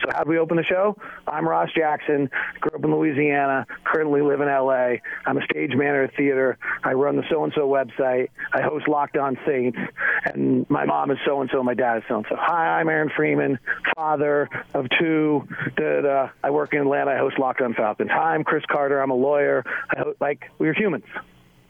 So, 0.00 0.10
how 0.12 0.24
do 0.24 0.30
we 0.30 0.38
open 0.38 0.56
the 0.56 0.64
show? 0.64 0.96
I'm 1.26 1.48
Ross 1.48 1.70
Jackson, 1.74 2.30
grew 2.60 2.78
up 2.78 2.84
in 2.84 2.94
Louisiana, 2.94 3.66
currently 3.84 4.20
live 4.20 4.40
in 4.40 4.48
LA. 4.48 4.96
I'm 5.24 5.38
a 5.38 5.44
stage 5.44 5.70
manager 5.74 6.04
at 6.04 6.16
theater. 6.16 6.58
I 6.84 6.92
run 6.92 7.16
the 7.16 7.24
so 7.30 7.44
and 7.44 7.52
so 7.54 7.68
website. 7.68 8.28
I 8.52 8.60
host 8.60 8.86
Locked 8.86 9.16
On 9.16 9.38
Saints, 9.46 9.78
and 10.24 10.68
my 10.68 10.84
mom 10.84 11.10
is 11.10 11.18
so 11.24 11.40
and 11.40 11.50
so, 11.50 11.62
my 11.62 11.74
dad 11.74 11.98
is 11.98 12.02
so 12.08 12.18
and 12.18 12.26
so. 12.28 12.36
Hi, 12.38 12.80
I'm 12.80 12.88
Aaron 12.88 13.10
Freeman, 13.16 13.58
father 13.94 14.48
of 14.74 14.86
two. 14.98 15.48
Da, 15.76 16.00
da. 16.02 16.08
Uh, 16.08 16.28
I 16.42 16.50
work 16.50 16.72
in 16.74 16.80
Atlanta. 16.80 17.12
I 17.12 17.18
host 17.18 17.38
Locked 17.38 17.62
On 17.62 17.74
Falcons. 17.74 18.10
Hi, 18.12 18.34
I'm 18.34 18.44
Chris 18.44 18.64
Carter. 18.70 19.00
I'm 19.00 19.10
a 19.10 19.16
lawyer. 19.16 19.64
I 19.94 20.00
host, 20.00 20.20
like 20.20 20.50
we 20.58 20.68
are 20.68 20.74
humans, 20.74 21.04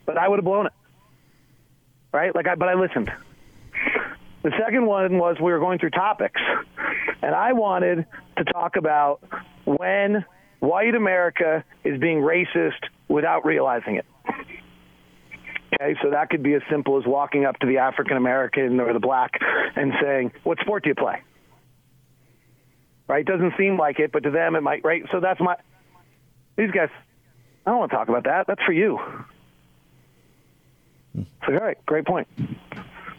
but 0.05 0.19
I 0.19 0.29
would 0.29 0.39
have 0.39 0.45
blown 0.45 0.67
it, 0.67 0.73
right? 2.13 2.35
Like, 2.35 2.49
I, 2.49 2.57
but 2.57 2.69
I 2.69 2.75
listened. 2.75 3.13
The 4.47 4.53
second 4.65 4.87
one 4.87 5.19
was 5.19 5.39
we 5.41 5.51
were 5.51 5.59
going 5.59 5.81
through 5.81 5.91
topics, 5.91 6.41
and 7.21 7.35
I 7.35 7.53
wanted 7.53 8.07
to 8.39 8.45
talk 8.45 8.77
about 8.77 9.19
when 9.65 10.25
white 10.61 10.95
America 10.95 11.65
is 11.83 11.99
being 11.99 12.19
racist 12.19 12.79
without 13.09 13.45
realizing 13.45 13.97
it. 13.97 14.07
Okay, 15.75 15.99
so 16.01 16.11
that 16.11 16.31
could 16.31 16.45
be 16.45 16.55
as 16.55 16.63
simple 16.71 16.97
as 16.97 17.03
walking 17.05 17.45
up 17.45 17.59
to 17.59 17.67
the 17.67 17.79
African 17.79 18.17
American 18.17 18.79
or 18.79 18.93
the 18.93 19.01
black 19.01 19.33
and 19.75 19.93
saying, 20.01 20.31
"What 20.45 20.61
sport 20.61 20.85
do 20.85 20.91
you 20.91 20.95
play?" 20.95 21.23
Right? 23.09 23.27
Doesn't 23.27 23.55
seem 23.59 23.77
like 23.77 23.99
it, 23.99 24.13
but 24.13 24.23
to 24.23 24.31
them 24.31 24.55
it 24.55 24.63
might. 24.63 24.85
Right? 24.85 25.03
So 25.11 25.19
that's 25.19 25.41
my. 25.41 25.57
These 26.57 26.71
guys, 26.71 26.91
I 27.67 27.71
don't 27.71 27.81
want 27.81 27.91
to 27.91 27.97
talk 27.97 28.09
about 28.09 28.23
that. 28.25 28.47
That's 28.47 28.63
for 28.63 28.73
you. 28.73 28.99
Hmm. 31.17 31.23
So, 31.45 31.53
all 31.53 31.59
right, 31.59 31.85
great 31.85 32.07
point. 32.07 32.29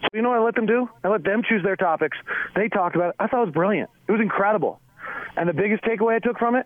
So 0.01 0.07
you 0.13 0.21
know 0.21 0.29
what 0.29 0.39
I 0.39 0.43
let 0.43 0.55
them 0.55 0.65
do? 0.65 0.89
I 1.03 1.09
let 1.09 1.23
them 1.23 1.41
choose 1.47 1.63
their 1.63 1.75
topics. 1.75 2.17
They 2.55 2.69
talked 2.69 2.95
about 2.95 3.09
it. 3.09 3.15
I 3.19 3.27
thought 3.27 3.41
it 3.43 3.45
was 3.45 3.53
brilliant. 3.53 3.89
It 4.07 4.11
was 4.11 4.21
incredible. 4.21 4.79
And 5.35 5.47
the 5.47 5.53
biggest 5.53 5.83
takeaway 5.83 6.15
I 6.15 6.19
took 6.19 6.37
from 6.37 6.55
it, 6.55 6.65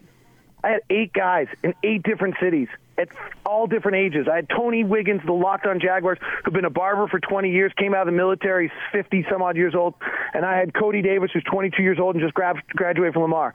I 0.63 0.69
had 0.69 0.81
eight 0.89 1.13
guys 1.13 1.47
in 1.63 1.73
eight 1.83 2.03
different 2.03 2.35
cities 2.39 2.67
at 2.97 3.09
all 3.45 3.67
different 3.67 3.97
ages. 3.97 4.27
I 4.31 4.35
had 4.35 4.49
Tony 4.49 4.83
Wiggins, 4.83 5.21
the 5.25 5.31
locked 5.31 5.65
on 5.65 5.79
Jaguars, 5.79 6.19
who'd 6.43 6.53
been 6.53 6.65
a 6.65 6.69
barber 6.69 7.07
for 7.07 7.19
20 7.19 7.49
years, 7.49 7.71
came 7.77 7.95
out 7.95 8.01
of 8.01 8.13
the 8.13 8.17
military, 8.17 8.71
50 8.91 9.25
some 9.29 9.41
odd 9.41 9.57
years 9.57 9.73
old. 9.73 9.95
And 10.33 10.45
I 10.45 10.57
had 10.57 10.73
Cody 10.73 11.01
Davis, 11.01 11.31
who's 11.33 11.43
22 11.43 11.81
years 11.81 11.99
old 11.99 12.15
and 12.15 12.23
just 12.23 12.33
graduated 12.33 13.13
from 13.13 13.23
Lamar. 13.23 13.53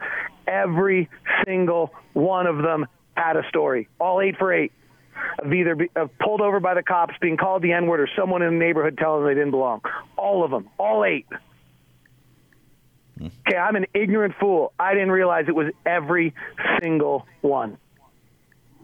Every 0.49 1.09
single 1.45 1.95
one 2.12 2.47
of 2.47 2.59
them 2.59 2.87
had 3.16 3.37
a 3.37 3.49
story, 3.49 3.88
all 4.00 4.21
eight 4.21 4.37
for 4.37 4.52
eight 4.52 4.73
of 5.38 5.52
either 5.52 5.75
be, 5.75 5.90
of 5.96 6.11
pulled 6.18 6.40
over 6.40 6.61
by 6.61 6.75
the 6.75 6.82
cops, 6.82 7.14
being 7.20 7.37
called 7.37 7.62
the 7.62 7.73
N 7.73 7.87
word, 7.87 8.00
or 8.00 8.08
someone 8.16 8.42
in 8.42 8.58
the 8.58 8.64
neighborhood 8.64 8.99
telling 8.99 9.23
them 9.23 9.28
they 9.28 9.35
didn't 9.35 9.52
belong. 9.52 9.80
All 10.16 10.44
of 10.44 10.50
them, 10.50 10.68
all 10.78 11.04
eight. 11.04 11.26
Hmm. 13.18 13.28
Okay, 13.46 13.56
I'm 13.56 13.76
an 13.76 13.87
ignorant 13.94 14.35
fool. 14.38 14.73
I 14.78 14.94
didn't 14.94 15.11
realize 15.11 15.46
it 15.49 15.54
was 15.54 15.73
every 15.85 16.35
single 16.82 17.26
one. 17.40 17.78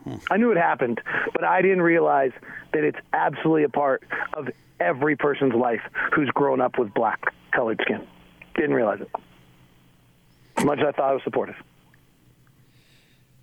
Hmm. 0.05 0.17
I 0.31 0.37
knew 0.37 0.51
it 0.51 0.59
happened, 0.59 1.01
but 1.33 1.45
I 1.45 1.63
didn't 1.63 1.83
realize 1.83 2.33
that 2.73 2.85
it's 2.85 2.99
absolutely 3.13 3.65
a 3.65 3.69
part 3.69 4.03
of 4.33 4.49
every 4.81 5.17
person's 5.17 5.55
life 5.55 5.83
who's 6.15 6.29
grown 6.31 6.61
up 6.61 6.79
with 6.79 6.93
black 6.93 7.33
colored 7.53 7.81
skin. 7.83 8.07
Didn't 8.55 8.75
realize 8.75 9.01
it. 9.01 9.11
As 10.57 10.65
much 10.65 10.81
as 10.81 10.87
I 10.87 10.93
thought 10.93 11.11
I 11.11 11.15
was 11.15 11.23
supportive. 11.23 11.57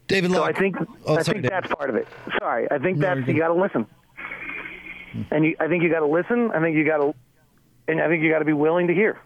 David 0.10 0.32
So 0.32 0.44
I 0.44 0.52
think 0.52 0.76
Oh, 1.06 1.16
I 1.18 1.22
sorry, 1.22 1.24
think 1.24 1.44
David. 1.44 1.52
that's 1.52 1.74
part 1.74 1.90
of 1.90 1.96
it. 1.96 2.08
Sorry, 2.40 2.68
I 2.70 2.80
think 2.80 2.98
that's 3.00 3.20
you're 3.22 3.36
you 3.36 3.42
got 3.42 3.48
to 3.50 3.54
listen, 3.54 3.86
and 5.32 5.46
you, 5.46 5.56
I 5.60 5.68
think 5.68 5.84
you 5.84 5.90
got 5.90 6.00
to 6.00 6.08
listen. 6.08 6.52
I 6.52 6.60
think 6.60 6.76
you 6.76 6.84
got 6.84 6.98
to, 6.98 7.14
and 7.88 8.02
I 8.02 8.08
think 8.08 8.24
you 8.24 8.32
got 8.32 8.40
to 8.40 8.46
be 8.46 8.54
willing 8.54 8.88
to 8.88 8.94
hear, 8.94 9.20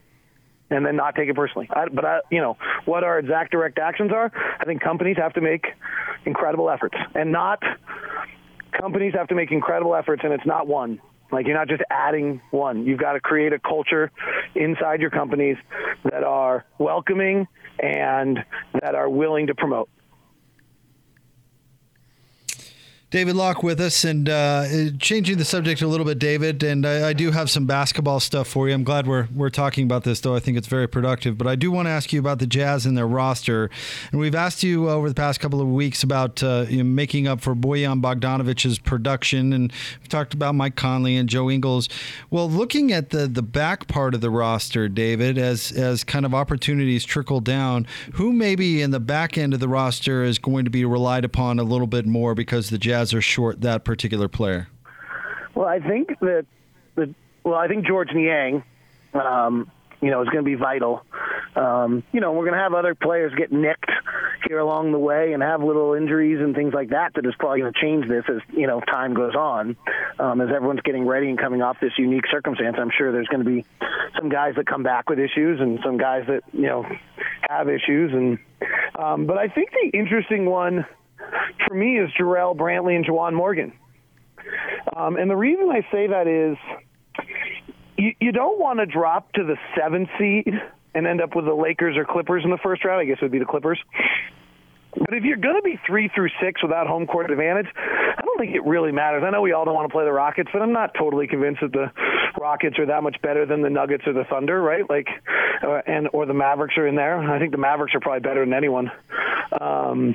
and 0.69 0.85
then 0.85 0.95
not 0.97 1.15
take 1.15 1.29
it 1.29 1.35
personally. 1.35 1.69
I, 1.71 1.87
but 1.87 2.05
I, 2.05 2.19
you 2.29 2.41
know, 2.41 2.57
what 2.85 3.03
our 3.05 3.17
exact 3.17 3.51
direct 3.51 3.79
actions 3.79 4.11
are, 4.11 4.31
I 4.59 4.65
think 4.65 4.81
companies 4.81 5.15
have 5.17 5.33
to 5.33 5.41
make 5.41 5.65
incredible 6.25 6.69
efforts, 6.69 6.95
and 7.15 7.31
not 7.31 7.63
companies 8.77 9.13
have 9.15 9.29
to 9.29 9.35
make 9.35 9.51
incredible 9.51 9.95
efforts, 9.95 10.21
and 10.25 10.33
it's 10.33 10.45
not 10.45 10.67
one. 10.67 10.99
Like 11.31 11.47
you're 11.47 11.57
not 11.57 11.69
just 11.69 11.81
adding 11.89 12.41
one. 12.51 12.85
You've 12.85 12.99
got 12.99 13.13
to 13.13 13.19
create 13.21 13.53
a 13.53 13.59
culture 13.59 14.11
inside 14.53 14.99
your 15.01 15.09
companies 15.09 15.57
that 16.03 16.23
are 16.23 16.65
welcoming 16.77 17.47
and 17.79 18.43
that 18.81 18.93
are 18.93 19.09
willing 19.09 19.47
to 19.47 19.55
promote. 19.55 19.89
David 23.13 23.35
Locke 23.35 23.61
with 23.61 23.79
us 23.79 24.03
and 24.05 24.27
uh, 24.27 24.65
changing 24.97 25.37
the 25.37 25.45
subject 25.45 25.83
a 25.83 25.87
little 25.87 26.03
bit, 26.03 26.17
David. 26.17 26.63
And 26.63 26.83
I, 26.83 27.09
I 27.09 27.13
do 27.13 27.29
have 27.29 27.47
some 27.47 27.67
basketball 27.67 28.19
stuff 28.19 28.47
for 28.47 28.67
you. 28.67 28.73
I'm 28.73 28.83
glad 28.83 29.05
we're 29.05 29.27
we're 29.31 29.51
talking 29.51 29.83
about 29.83 30.03
this, 30.03 30.19
though. 30.19 30.35
I 30.35 30.39
think 30.39 30.57
it's 30.57 30.65
very 30.65 30.87
productive. 30.87 31.37
But 31.37 31.45
I 31.45 31.53
do 31.53 31.71
want 31.71 31.85
to 31.85 31.91
ask 31.91 32.11
you 32.11 32.19
about 32.19 32.39
the 32.39 32.47
Jazz 32.47 32.87
and 32.87 32.97
their 32.97 33.05
roster. 33.05 33.69
And 34.11 34.19
we've 34.19 34.33
asked 34.33 34.63
you 34.63 34.89
over 34.89 35.09
the 35.09 35.13
past 35.13 35.39
couple 35.39 35.61
of 35.61 35.67
weeks 35.67 36.01
about 36.01 36.41
uh, 36.41 36.65
you 36.67 36.77
know, 36.77 36.85
making 36.85 37.27
up 37.27 37.39
for 37.39 37.53
Bojan 37.53 38.01
Bogdanovic's 38.01 38.79
production, 38.79 39.53
and 39.53 39.71
we've 39.99 40.09
talked 40.09 40.33
about 40.33 40.55
Mike 40.55 40.75
Conley 40.75 41.15
and 41.15 41.29
Joe 41.29 41.51
Ingles. 41.51 41.89
Well, 42.31 42.49
looking 42.49 42.91
at 42.91 43.11
the 43.11 43.27
the 43.27 43.43
back 43.43 43.87
part 43.87 44.15
of 44.15 44.21
the 44.21 44.31
roster, 44.31 44.89
David, 44.89 45.37
as 45.37 45.71
as 45.71 46.03
kind 46.03 46.25
of 46.25 46.33
opportunities 46.33 47.05
trickle 47.05 47.41
down, 47.41 47.85
who 48.13 48.33
maybe 48.33 48.81
in 48.81 48.89
the 48.89 48.99
back 48.99 49.37
end 49.37 49.53
of 49.53 49.59
the 49.59 49.69
roster 49.69 50.23
is 50.23 50.39
going 50.39 50.65
to 50.65 50.71
be 50.71 50.83
relied 50.83 51.23
upon 51.23 51.59
a 51.59 51.63
little 51.63 51.85
bit 51.85 52.07
more 52.07 52.33
because 52.33 52.71
the 52.71 52.79
Jazz 52.79 53.02
are 53.11 53.21
short 53.21 53.61
that 53.61 53.83
particular 53.83 54.27
player? 54.27 54.67
Well, 55.55 55.67
I 55.67 55.79
think 55.79 56.09
that 56.19 56.45
the 56.93 57.15
well, 57.43 57.55
I 57.55 57.67
think 57.67 57.87
Georges 57.87 58.15
Niang, 58.15 58.63
um, 59.15 59.71
you 60.01 60.11
know, 60.11 60.21
is 60.21 60.29
going 60.29 60.43
to 60.43 60.49
be 60.49 60.55
vital. 60.55 61.03
Um, 61.55 62.03
you 62.11 62.19
know, 62.19 62.31
we're 62.31 62.45
going 62.45 62.57
to 62.57 62.59
have 62.59 62.73
other 62.73 62.95
players 62.95 63.33
get 63.35 63.51
nicked 63.51 63.91
here 64.47 64.59
along 64.59 64.91
the 64.91 64.99
way 64.99 65.33
and 65.33 65.41
have 65.41 65.61
little 65.63 65.93
injuries 65.93 66.39
and 66.39 66.55
things 66.55 66.73
like 66.73 66.89
that. 66.89 67.13
That 67.15 67.25
is 67.25 67.33
probably 67.37 67.61
going 67.61 67.73
to 67.73 67.79
change 67.79 68.07
this 68.07 68.23
as 68.27 68.41
you 68.55 68.67
know 68.67 68.79
time 68.81 69.13
goes 69.13 69.35
on. 69.35 69.75
Um, 70.19 70.41
as 70.41 70.49
everyone's 70.53 70.81
getting 70.81 71.05
ready 71.05 71.29
and 71.29 71.37
coming 71.37 71.61
off 71.61 71.79
this 71.79 71.93
unique 71.97 72.25
circumstance, 72.31 72.77
I'm 72.79 72.91
sure 72.95 73.11
there's 73.11 73.27
going 73.27 73.43
to 73.43 73.49
be 73.49 73.65
some 74.17 74.29
guys 74.29 74.55
that 74.55 74.67
come 74.67 74.83
back 74.83 75.09
with 75.09 75.19
issues 75.19 75.59
and 75.59 75.79
some 75.83 75.97
guys 75.97 76.25
that 76.27 76.43
you 76.53 76.67
know 76.67 76.85
have 77.49 77.69
issues. 77.69 78.11
And 78.13 78.39
um, 78.95 79.25
but 79.25 79.37
I 79.37 79.47
think 79.47 79.71
the 79.71 79.97
interesting 79.97 80.45
one 80.45 80.85
for 81.67 81.75
me 81.75 81.99
is 81.99 82.09
Jarrell 82.19 82.55
Brantley 82.55 82.95
and 82.95 83.05
Juwan 83.05 83.33
Morgan. 83.33 83.73
Um, 84.95 85.15
and 85.15 85.29
the 85.29 85.35
reason 85.35 85.69
I 85.69 85.81
say 85.91 86.07
that 86.07 86.27
is 86.27 86.57
you, 87.97 88.13
you 88.19 88.31
don't 88.31 88.59
want 88.59 88.79
to 88.79 88.85
drop 88.85 89.31
to 89.33 89.43
the 89.43 89.57
seventh 89.77 90.09
seed 90.19 90.53
and 90.95 91.07
end 91.07 91.21
up 91.21 91.35
with 91.35 91.45
the 91.45 91.53
Lakers 91.53 91.97
or 91.97 92.05
Clippers 92.05 92.43
in 92.43 92.51
the 92.51 92.57
first 92.57 92.83
round. 92.83 93.01
I 93.01 93.05
guess 93.05 93.17
it 93.21 93.25
would 93.25 93.31
be 93.31 93.39
the 93.39 93.45
Clippers. 93.45 93.79
But 94.95 95.15
if 95.15 95.23
you're 95.23 95.37
going 95.37 95.55
to 95.55 95.63
be 95.63 95.79
three 95.87 96.09
through 96.13 96.29
six 96.41 96.61
without 96.61 96.85
home 96.85 97.07
court 97.07 97.31
advantage, 97.31 97.65
I 97.75 98.21
don't 98.23 98.37
think 98.37 98.55
it 98.55 98.63
really 98.63 98.91
matters. 98.91 99.23
I 99.25 99.31
know 99.31 99.41
we 99.41 99.51
all 99.51 99.65
don't 99.65 99.73
want 99.73 99.89
to 99.89 99.91
play 99.91 100.05
the 100.05 100.11
Rockets, 100.11 100.49
but 100.53 100.61
I'm 100.61 100.71
not 100.71 100.93
totally 100.93 101.25
convinced 101.25 101.61
that 101.61 101.71
the 101.71 101.91
Rockets 102.39 102.77
are 102.77 102.85
that 102.85 103.01
much 103.01 103.19
better 103.21 103.45
than 103.45 103.63
the 103.63 103.71
Nuggets 103.71 104.03
or 104.05 104.13
the 104.13 104.23
Thunder, 104.25 104.61
right? 104.61 104.87
Like, 104.87 105.07
uh, 105.63 105.81
and 105.87 106.09
or 106.13 106.27
the 106.27 106.33
Mavericks 106.35 106.77
are 106.77 106.87
in 106.87 106.95
there. 106.95 107.17
I 107.17 107.39
think 107.39 107.51
the 107.51 107.57
Mavericks 107.57 107.95
are 107.95 107.99
probably 107.99 108.19
better 108.19 108.45
than 108.45 108.53
anyone. 108.53 108.91
Um, 109.59 110.13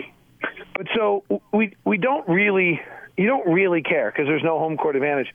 but 0.78 0.87
so 0.94 1.25
we 1.52 1.75
we 1.85 1.99
don't 1.99 2.26
really 2.28 2.80
you 3.16 3.26
don't 3.26 3.52
really 3.52 3.82
care 3.82 4.11
because 4.11 4.28
there's 4.28 4.44
no 4.44 4.61
home 4.61 4.76
court 4.76 4.94
advantage. 4.94 5.26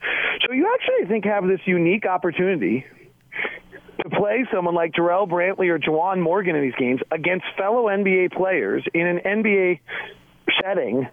So 0.46 0.54
you 0.54 0.74
actually 0.74 1.04
I 1.04 1.08
think 1.08 1.26
have 1.26 1.46
this 1.46 1.60
unique 1.66 2.06
opportunity 2.06 2.86
to 4.02 4.08
play 4.08 4.46
someone 4.52 4.74
like 4.74 4.92
Jarrell 4.94 5.28
Brantley 5.28 5.68
or 5.68 5.78
Juwan 5.78 6.20
Morgan 6.20 6.56
in 6.56 6.62
these 6.62 6.74
games 6.76 7.00
against 7.12 7.44
fellow 7.58 7.84
NBA 7.84 8.32
players 8.32 8.84
in 8.94 9.06
an 9.06 9.18
NBA 9.18 9.80
setting 10.62 11.08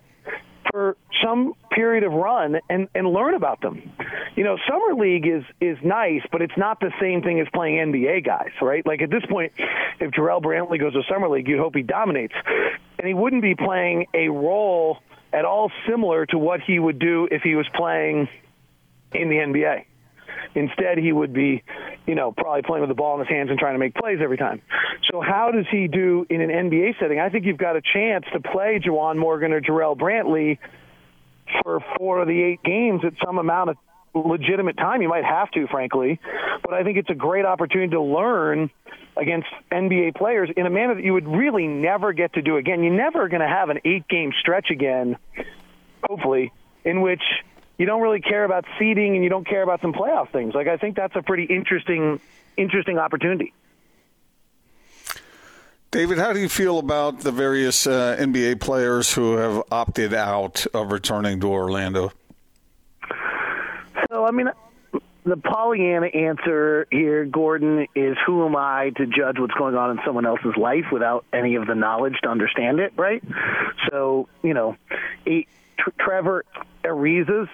for 0.72 0.96
some 1.22 1.54
period 1.72 2.04
of 2.06 2.14
run 2.14 2.58
and, 2.70 2.88
and 2.96 3.08
learn 3.08 3.34
about 3.34 3.62
them. 3.62 3.92
You 4.36 4.46
know, 4.46 4.58
summer 4.70 4.96
league 4.96 5.28
is 5.28 5.44
is 5.60 5.78
nice, 5.84 6.22
but 6.32 6.42
it's 6.42 6.58
not 6.58 6.80
the 6.80 6.92
same 7.02 7.22
thing 7.22 7.42
as 7.42 7.48
playing 7.54 7.92
NBA 7.92 8.26
guys, 8.26 8.52
right? 8.62 8.86
Like 8.86 9.02
at 9.02 9.10
this 9.10 9.26
point, 9.30 9.52
if 10.00 10.12
Jarrell 10.12 10.42
Brantley 10.42 10.80
goes 10.80 10.94
to 10.94 11.02
summer 11.10 11.28
league, 11.28 11.50
you'd 11.50 11.60
hope 11.60 11.76
he 11.76 11.84
dominates, 11.84 12.34
and 13.02 13.08
he 13.08 13.16
wouldn't 13.16 13.42
be 13.42 13.56
playing 13.56 14.06
a 14.14 14.30
role 14.30 15.00
at 15.34 15.44
all 15.44 15.72
similar 15.90 16.28
to 16.28 16.38
what 16.38 16.62
he 16.62 16.78
would 16.78 17.00
do 17.00 17.28
if 17.32 17.42
he 17.42 17.56
was 17.56 17.66
playing 17.74 18.30
in 19.12 19.28
the 19.28 19.38
NBA. 19.38 19.86
Instead, 20.54 21.00
he 21.00 21.12
would 21.12 21.34
be, 21.34 21.64
you 22.06 22.14
know, 22.14 22.32
probably 22.32 22.62
playing 22.62 22.82
with 22.82 22.90
the 22.90 22.96
ball 22.96 23.16
in 23.16 23.26
his 23.26 23.30
hands 23.30 23.50
and 23.50 23.58
trying 23.58 23.74
to 23.74 23.80
make 23.80 23.96
plays 23.96 24.20
every 24.22 24.38
time. 24.38 24.62
So, 25.12 25.20
how 25.20 25.50
does 25.52 25.66
he 25.72 25.88
do 25.88 26.28
in 26.30 26.42
an 26.42 26.50
NBA 26.50 27.00
setting? 27.00 27.20
I 27.20 27.30
think 27.30 27.46
you've 27.46 27.58
got 27.58 27.76
a 27.76 27.82
chance 27.82 28.26
to 28.34 28.40
play 28.40 28.80
Juwan 28.80 29.18
Morgan 29.18 29.52
or 29.52 29.62
Jarrell 29.62 29.98
Brantley 29.98 30.60
for 31.64 31.84
four 31.98 32.22
of 32.22 32.28
the 32.28 32.40
eight 32.40 32.62
games 32.64 33.02
at 33.04 33.14
some 33.26 33.40
amount 33.40 33.72
of 33.72 33.78
legitimate 34.14 34.78
time. 34.78 35.02
You 35.02 35.10
might 35.10 35.26
have 35.26 35.50
to, 35.52 35.66
frankly, 35.68 36.20
but 36.62 36.74
I 36.74 36.84
think 36.84 36.98
it's 36.98 37.10
a 37.10 37.16
great 37.16 37.46
opportunity 37.46 37.92
to 37.92 38.02
learn 38.02 38.70
against 39.18 39.48
NBA 39.72 40.16
players 40.16 40.50
in 40.56 40.66
a 40.66 40.70
manner 40.70 40.96
that 40.96 41.04
you 41.04 41.14
would 41.14 41.28
really 41.28 41.68
never 41.68 42.14
get 42.14 42.34
to 42.34 42.42
do 42.42 42.58
again. 42.58 42.84
You're 42.84 42.94
never 42.94 43.28
going 43.28 43.42
to 43.42 43.48
have 43.48 43.70
an 43.70 43.80
eight 43.86 44.08
game 44.08 44.32
stretch 44.40 44.70
again, 44.72 45.18
hopefully, 46.04 46.52
in 46.84 47.02
which 47.02 47.22
you 47.78 47.86
don't 47.86 48.02
really 48.02 48.22
care 48.22 48.44
about 48.44 48.66
seeding 48.80 49.16
and 49.16 49.24
you 49.24 49.30
don't 49.30 49.48
care 49.48 49.64
about 49.64 49.82
some 49.82 49.94
playoff 49.94 50.32
things. 50.32 50.54
Like 50.54 50.68
I 50.68 50.78
think 50.78 50.96
that's 50.96 51.16
a 51.16 51.22
pretty 51.22 51.44
interesting 51.44 52.20
interesting 52.58 52.98
opportunity. 52.98 53.54
David, 55.92 56.20
how 56.20 56.32
do 56.32 56.40
you 56.40 56.48
feel 56.48 56.80
about 56.80 57.20
the 57.20 57.34
various 57.34 57.86
uh, 57.86 58.16
NBA 58.18 58.62
players 58.62 59.14
who 59.14 59.36
have 59.36 59.64
opted 59.72 60.14
out 60.14 60.66
of 60.74 60.90
returning 60.90 61.42
to 61.42 61.48
Orlando? 61.48 62.14
So, 64.10 64.26
I 64.26 64.32
mean, 64.32 64.50
the 65.24 65.38
Pollyanna 65.38 66.08
answer 66.08 66.88
here, 66.92 67.26
Gordon, 67.26 67.88
is 67.96 68.18
who 68.26 68.46
am 68.46 68.56
I 68.56 68.92
to 68.98 69.06
judge 69.06 69.38
what's 69.38 69.54
going 69.54 69.76
on 69.76 69.92
in 69.92 70.00
someone 70.06 70.26
else's 70.26 70.56
life 70.58 70.86
without 70.92 71.26
any 71.32 71.56
of 71.56 71.68
the 71.68 71.76
knowledge 71.76 72.16
to 72.24 72.30
understand 72.30 72.80
it, 72.80 72.94
right? 72.96 73.24
So, 73.90 74.28
you 74.42 74.54
know, 74.54 74.78
a, 75.28 75.46
Trevor 76.00 76.44
Ariza 76.84 77.48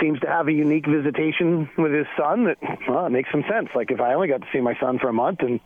seems 0.00 0.20
to 0.20 0.26
have 0.26 0.48
a 0.48 0.52
unique 0.52 0.86
visitation 0.86 1.68
with 1.76 1.92
his 1.92 2.06
son 2.16 2.44
that 2.44 2.58
well, 2.88 3.06
it 3.06 3.10
makes 3.10 3.30
some 3.30 3.44
sense. 3.50 3.68
Like 3.74 3.90
if 3.90 4.00
I 4.00 4.14
only 4.14 4.28
got 4.28 4.42
to 4.42 4.46
see 4.52 4.60
my 4.60 4.78
son 4.78 4.98
for 4.98 5.08
a 5.08 5.12
month 5.12 5.40
and 5.40 5.60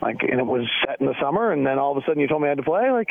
like 0.00 0.22
and 0.22 0.40
it 0.40 0.46
was 0.46 0.68
set 0.86 1.00
in 1.00 1.06
the 1.06 1.14
summer 1.20 1.52
and 1.52 1.66
then 1.66 1.78
all 1.78 1.96
of 1.96 2.02
a 2.02 2.06
sudden 2.06 2.20
you 2.20 2.28
told 2.28 2.42
me 2.42 2.48
I 2.48 2.50
had 2.50 2.58
to 2.58 2.64
play, 2.64 2.90
like 2.90 3.10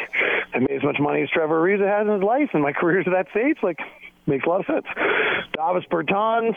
I 0.53 0.59
made 0.59 0.71
as 0.71 0.83
much 0.83 0.97
money 0.99 1.21
as 1.21 1.29
Trevor 1.29 1.61
Ariza 1.61 1.87
has 1.87 2.07
in 2.07 2.13
his 2.13 2.23
life 2.23 2.49
and 2.53 2.63
my 2.63 2.73
career's 2.79 3.07
at 3.07 3.13
that 3.13 3.29
stage, 3.31 3.57
like 3.61 3.79
makes 4.25 4.45
a 4.45 4.49
lot 4.49 4.61
of 4.61 4.65
sense. 4.65 4.85
Davis 5.55 5.83
Bertans, 5.91 6.55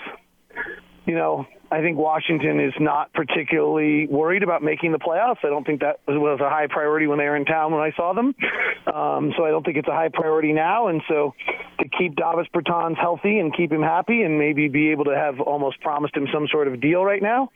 you 1.06 1.14
know, 1.14 1.46
I 1.70 1.80
think 1.80 1.98
Washington 1.98 2.60
is 2.60 2.74
not 2.78 3.12
particularly 3.12 4.06
worried 4.06 4.42
about 4.42 4.62
making 4.62 4.92
the 4.92 4.98
playoffs. 4.98 5.38
I 5.44 5.48
don't 5.48 5.64
think 5.64 5.80
that 5.80 6.00
was 6.06 6.40
a 6.40 6.48
high 6.48 6.66
priority 6.68 7.06
when 7.06 7.18
they 7.18 7.24
were 7.24 7.36
in 7.36 7.44
town 7.44 7.72
when 7.72 7.80
I 7.80 7.92
saw 7.96 8.12
them. 8.12 8.34
Um, 8.86 9.32
so 9.36 9.44
I 9.44 9.50
don't 9.50 9.64
think 9.64 9.76
it's 9.76 9.88
a 9.88 9.94
high 9.94 10.10
priority 10.12 10.52
now. 10.52 10.88
And 10.88 11.02
so 11.08 11.34
to 11.80 11.88
keep 11.98 12.14
Davis 12.14 12.46
Bertans 12.54 12.96
healthy 12.96 13.38
and 13.38 13.54
keep 13.56 13.72
him 13.72 13.82
happy 13.82 14.22
and 14.22 14.38
maybe 14.38 14.68
be 14.68 14.90
able 14.90 15.04
to 15.06 15.16
have 15.16 15.40
almost 15.40 15.80
promised 15.80 16.16
him 16.16 16.28
some 16.32 16.46
sort 16.50 16.68
of 16.68 16.80
deal 16.80 17.04
right 17.04 17.22
now 17.22 17.50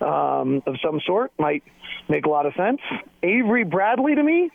um, 0.00 0.62
of 0.66 0.76
some 0.84 1.00
sort 1.06 1.32
might 1.38 1.62
make 2.08 2.26
a 2.26 2.28
lot 2.28 2.44
of 2.46 2.52
sense. 2.54 2.80
Avery 3.22 3.64
Bradley 3.64 4.14
to 4.14 4.22
me, 4.22 4.50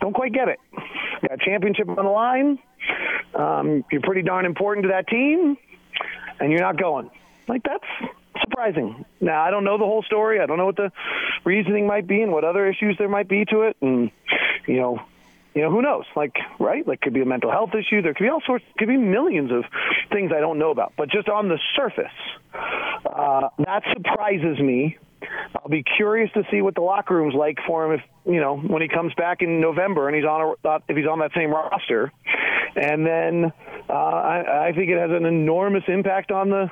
don't 0.00 0.14
quite 0.14 0.32
get 0.32 0.48
it. 0.48 0.58
Got 1.26 1.40
championship 1.40 1.88
on 1.88 1.96
the 1.96 2.02
line. 2.02 2.58
Um, 3.34 3.84
you're 3.90 4.02
pretty 4.02 4.22
darn 4.22 4.46
important 4.46 4.84
to 4.84 4.90
that 4.90 5.08
team, 5.08 5.56
and 6.40 6.50
you're 6.50 6.60
not 6.60 6.78
going. 6.78 7.10
Like 7.48 7.62
that's 7.62 8.12
surprising. 8.40 9.04
Now 9.20 9.42
I 9.42 9.50
don't 9.50 9.64
know 9.64 9.78
the 9.78 9.84
whole 9.84 10.02
story. 10.02 10.40
I 10.40 10.46
don't 10.46 10.58
know 10.58 10.66
what 10.66 10.76
the 10.76 10.92
reasoning 11.44 11.86
might 11.86 12.06
be 12.06 12.22
and 12.22 12.32
what 12.32 12.44
other 12.44 12.68
issues 12.68 12.96
there 12.98 13.08
might 13.08 13.28
be 13.28 13.44
to 13.46 13.62
it, 13.62 13.76
and 13.80 14.10
you 14.66 14.76
know, 14.76 15.00
you 15.54 15.62
know 15.62 15.70
who 15.70 15.82
knows? 15.82 16.04
Like 16.14 16.36
right, 16.58 16.86
like 16.86 17.00
could 17.00 17.14
be 17.14 17.20
a 17.20 17.26
mental 17.26 17.50
health 17.50 17.70
issue. 17.74 18.02
There 18.02 18.14
could 18.14 18.24
be 18.24 18.28
all 18.28 18.42
sorts. 18.46 18.64
Could 18.78 18.88
be 18.88 18.96
millions 18.96 19.50
of 19.50 19.64
things 20.10 20.30
I 20.34 20.40
don't 20.40 20.58
know 20.58 20.70
about. 20.70 20.92
But 20.96 21.10
just 21.10 21.28
on 21.28 21.48
the 21.48 21.58
surface, 21.76 22.06
uh, 22.54 23.48
that 23.58 23.82
surprises 23.92 24.58
me. 24.58 24.98
I'll 25.56 25.68
be 25.68 25.82
curious 25.82 26.30
to 26.34 26.44
see 26.50 26.62
what 26.62 26.74
the 26.74 26.80
locker 26.80 27.14
room's 27.16 27.34
like 27.34 27.58
for 27.66 27.86
him 27.86 27.98
if 27.98 28.32
you 28.32 28.40
know 28.40 28.56
when 28.56 28.82
he 28.82 28.88
comes 28.88 29.12
back 29.14 29.42
in 29.42 29.60
November 29.60 30.06
and 30.06 30.14
he's 30.16 30.24
on 30.24 30.56
a, 30.64 30.76
if 30.88 30.96
he's 30.96 31.06
on 31.06 31.18
that 31.20 31.32
same 31.34 31.50
roster. 31.50 32.12
And 32.78 33.04
then 33.04 33.52
uh, 33.88 33.92
I, 33.92 34.68
I 34.68 34.72
think 34.72 34.90
it 34.90 34.98
has 34.98 35.10
an 35.10 35.26
enormous 35.26 35.84
impact 35.88 36.30
on 36.30 36.50
the 36.50 36.70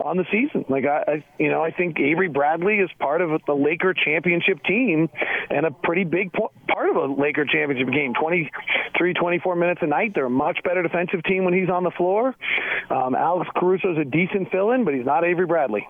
on 0.00 0.16
the 0.16 0.24
season. 0.32 0.64
Like 0.68 0.84
I, 0.84 1.04
I, 1.06 1.24
you 1.38 1.50
know, 1.50 1.62
I 1.62 1.70
think 1.70 1.98
Avery 2.00 2.28
Bradley 2.28 2.74
is 2.74 2.90
part 2.98 3.20
of 3.20 3.30
the 3.46 3.54
Laker 3.54 3.94
championship 3.94 4.62
team 4.64 5.08
and 5.50 5.66
a 5.66 5.70
pretty 5.70 6.04
big 6.04 6.32
po- 6.32 6.52
part 6.68 6.90
of 6.90 6.96
a 6.96 7.06
Laker 7.06 7.44
championship 7.44 7.92
game. 7.92 8.12
23, 8.20 9.14
24 9.14 9.56
minutes 9.56 9.80
a 9.82 9.86
night. 9.86 10.12
They're 10.14 10.26
a 10.26 10.30
much 10.30 10.58
better 10.64 10.82
defensive 10.82 11.22
team 11.24 11.44
when 11.44 11.54
he's 11.54 11.70
on 11.70 11.84
the 11.84 11.92
floor. 11.92 12.34
Um, 12.90 13.14
Alex 13.14 13.48
Caruso 13.56 13.92
is 13.92 13.98
a 13.98 14.04
decent 14.04 14.50
fill-in, 14.50 14.84
but 14.84 14.94
he's 14.94 15.06
not 15.06 15.24
Avery 15.24 15.46
Bradley. 15.46 15.86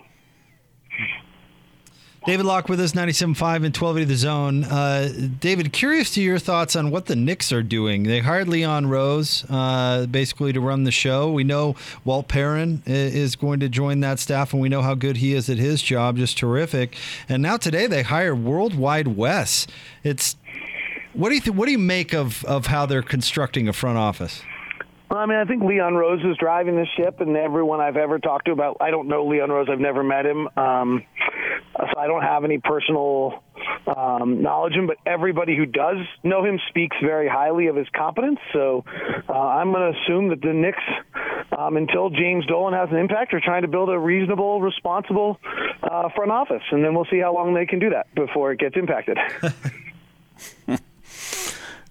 David 2.24 2.46
Locke 2.46 2.68
with 2.68 2.78
us, 2.78 2.92
97.5 2.92 3.56
and 3.56 3.76
1280 3.76 4.04
The 4.04 4.14
Zone. 4.14 4.62
Uh, 4.62 5.12
David, 5.40 5.72
curious 5.72 6.14
to 6.14 6.22
your 6.22 6.38
thoughts 6.38 6.76
on 6.76 6.92
what 6.92 7.06
the 7.06 7.16
Knicks 7.16 7.50
are 7.50 7.64
doing. 7.64 8.04
They 8.04 8.20
hired 8.20 8.46
Leon 8.46 8.86
Rose 8.86 9.44
uh, 9.50 10.06
basically 10.06 10.52
to 10.52 10.60
run 10.60 10.84
the 10.84 10.92
show. 10.92 11.32
We 11.32 11.42
know 11.42 11.74
Walt 12.04 12.28
Perrin 12.28 12.80
is 12.86 13.34
going 13.34 13.58
to 13.58 13.68
join 13.68 14.00
that 14.00 14.20
staff, 14.20 14.52
and 14.52 14.62
we 14.62 14.68
know 14.68 14.82
how 14.82 14.94
good 14.94 15.16
he 15.16 15.34
is 15.34 15.50
at 15.50 15.58
his 15.58 15.82
job, 15.82 16.16
just 16.16 16.38
terrific. 16.38 16.96
And 17.28 17.42
now 17.42 17.56
today 17.56 17.88
they 17.88 18.04
hire 18.04 18.36
Worldwide 18.36 19.08
Wes. 19.08 19.66
It's 20.04 20.36
what 21.14 21.30
do 21.30 21.34
you 21.34 21.40
th- 21.40 21.56
what 21.56 21.66
do 21.66 21.72
you 21.72 21.78
make 21.78 22.14
of 22.14 22.44
of 22.44 22.66
how 22.66 22.86
they're 22.86 23.02
constructing 23.02 23.66
a 23.66 23.72
front 23.72 23.98
office? 23.98 24.42
Well, 25.10 25.20
I 25.20 25.26
mean, 25.26 25.36
I 25.36 25.44
think 25.44 25.62
Leon 25.62 25.94
Rose 25.94 26.24
is 26.24 26.38
driving 26.38 26.76
the 26.76 26.86
ship, 26.96 27.20
and 27.20 27.36
everyone 27.36 27.80
I've 27.80 27.98
ever 27.98 28.18
talked 28.18 28.46
to 28.46 28.52
about, 28.52 28.78
I 28.80 28.90
don't 28.90 29.08
know 29.08 29.26
Leon 29.26 29.50
Rose, 29.50 29.68
I've 29.70 29.78
never 29.78 30.02
met 30.02 30.24
him, 30.24 30.48
um, 30.56 31.02
so 31.90 31.98
I 31.98 32.06
don't 32.06 32.22
have 32.22 32.44
any 32.44 32.58
personal 32.58 33.42
um, 33.86 34.42
knowledge 34.42 34.74
of 34.74 34.80
him, 34.80 34.86
but 34.86 34.98
everybody 35.06 35.56
who 35.56 35.66
does 35.66 35.96
know 36.22 36.44
him 36.44 36.58
speaks 36.68 36.96
very 37.02 37.28
highly 37.28 37.66
of 37.66 37.76
his 37.76 37.88
competence. 37.96 38.38
So 38.52 38.84
uh, 39.28 39.32
I'm 39.32 39.72
going 39.72 39.92
to 39.92 39.98
assume 40.00 40.28
that 40.28 40.40
the 40.40 40.52
Knicks, 40.52 40.82
um, 41.56 41.76
until 41.76 42.10
James 42.10 42.46
Dolan 42.46 42.74
has 42.74 42.88
an 42.90 42.96
impact, 42.96 43.34
are 43.34 43.40
trying 43.40 43.62
to 43.62 43.68
build 43.68 43.88
a 43.90 43.98
reasonable, 43.98 44.60
responsible 44.60 45.38
uh, 45.82 46.08
front 46.14 46.30
office, 46.30 46.62
and 46.70 46.84
then 46.84 46.94
we'll 46.94 47.06
see 47.10 47.18
how 47.18 47.34
long 47.34 47.54
they 47.54 47.66
can 47.66 47.78
do 47.78 47.90
that 47.90 48.14
before 48.14 48.52
it 48.52 48.58
gets 48.58 48.76
impacted. 48.76 49.18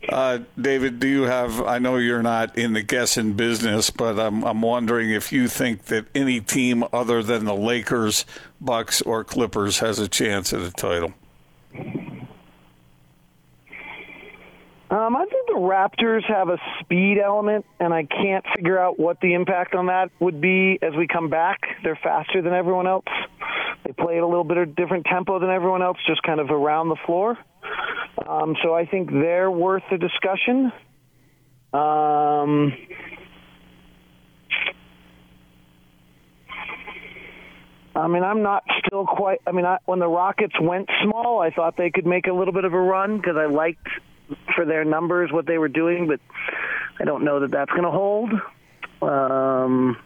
Uh, 0.10 0.40
David, 0.60 1.00
do 1.00 1.08
you 1.08 1.24
have? 1.24 1.62
I 1.62 1.78
know 1.80 1.98
you're 1.98 2.24
not 2.24 2.58
in 2.58 2.74
the 2.74 2.82
guessing 2.82 3.34
business, 3.34 3.90
but 3.90 4.20
I'm, 4.20 4.44
I'm 4.44 4.62
wondering 4.62 5.12
if 5.12 5.32
you 5.32 5.48
think 5.48 5.86
that 5.86 6.08
any 6.16 6.42
team 6.42 6.84
other 6.92 7.22
than 7.22 7.46
the 7.46 7.56
Lakers, 7.56 8.26
Bucks, 8.60 9.02
or 9.02 9.24
Clippers 9.24 9.80
has 9.80 10.00
a 10.00 10.08
chance 10.08 10.54
at 10.54 10.62
a 10.62 10.72
title. 10.72 11.14
Um, 14.92 15.16
I 15.16 15.26
think 15.26 15.48
the 15.48 15.54
Raptors 15.54 16.24
have 16.26 16.50
a 16.50 16.58
speed 16.82 17.18
element, 17.18 17.66
and 17.80 17.94
I 17.94 18.04
can't 18.04 18.44
figure 18.56 18.78
out 18.78 19.00
what 19.00 19.22
the 19.22 19.36
impact 19.36 19.74
on 19.74 19.86
that 19.86 20.10
would 20.20 20.42
be 20.42 20.80
as 20.82 20.94
we 20.98 21.08
come 21.08 21.30
back. 21.30 21.60
They're 21.82 22.00
faster 22.04 22.42
than 22.42 22.52
everyone 22.52 22.88
else. 22.88 23.06
They 23.86 23.94
play 23.94 24.18
at 24.18 24.24
a 24.24 24.28
little 24.28 24.44
bit 24.44 24.58
of 24.58 24.76
different 24.76 25.06
tempo 25.06 25.40
than 25.40 25.50
everyone 25.50 25.82
else, 25.82 25.98
just 26.06 26.22
kind 26.24 26.42
of 26.42 26.52
around 26.52 26.90
the 26.90 26.98
floor. 27.06 27.38
Um, 28.17 28.56
so 28.63 28.74
I 28.74 28.86
think 28.86 29.12
they're 29.12 29.50
worth 29.50 29.84
the 29.89 29.97
discussion. 29.97 30.71
Um, 31.74 32.74
I 37.95 38.08
mean, 38.08 38.24
I'm 38.24 38.41
not 38.41 38.63
still 38.86 39.06
quite. 39.06 39.39
I 39.45 39.52
mean, 39.52 39.65
I, 39.65 39.78
when 39.86 40.00
the 40.00 40.08
Rockets 40.08 40.54
went 40.60 40.89
small, 41.04 41.39
I 41.39 41.52
thought 41.52 41.78
they 41.78 41.89
could 41.89 42.06
make 42.06 42.28
a 42.28 42.34
little 42.34 42.54
bit 42.54 42.65
of 42.65 42.74
a 42.74 42.80
run 42.80 43.17
because 43.17 43.36
I 43.38 43.45
liked 43.45 43.88
for 44.56 44.65
their 44.65 44.86
numbers 44.86 45.32
what 45.32 45.45
they 45.45 45.58
were 45.58 45.67
doing, 45.67 46.08
but 46.08 46.19
I 47.00 47.06
don't 47.06 47.24
know 47.24 47.41
that 47.41 47.52
that's 47.52 47.71
going 47.71 47.84
to 47.84 47.91
hold. 47.91 48.32
Um, 49.02 49.97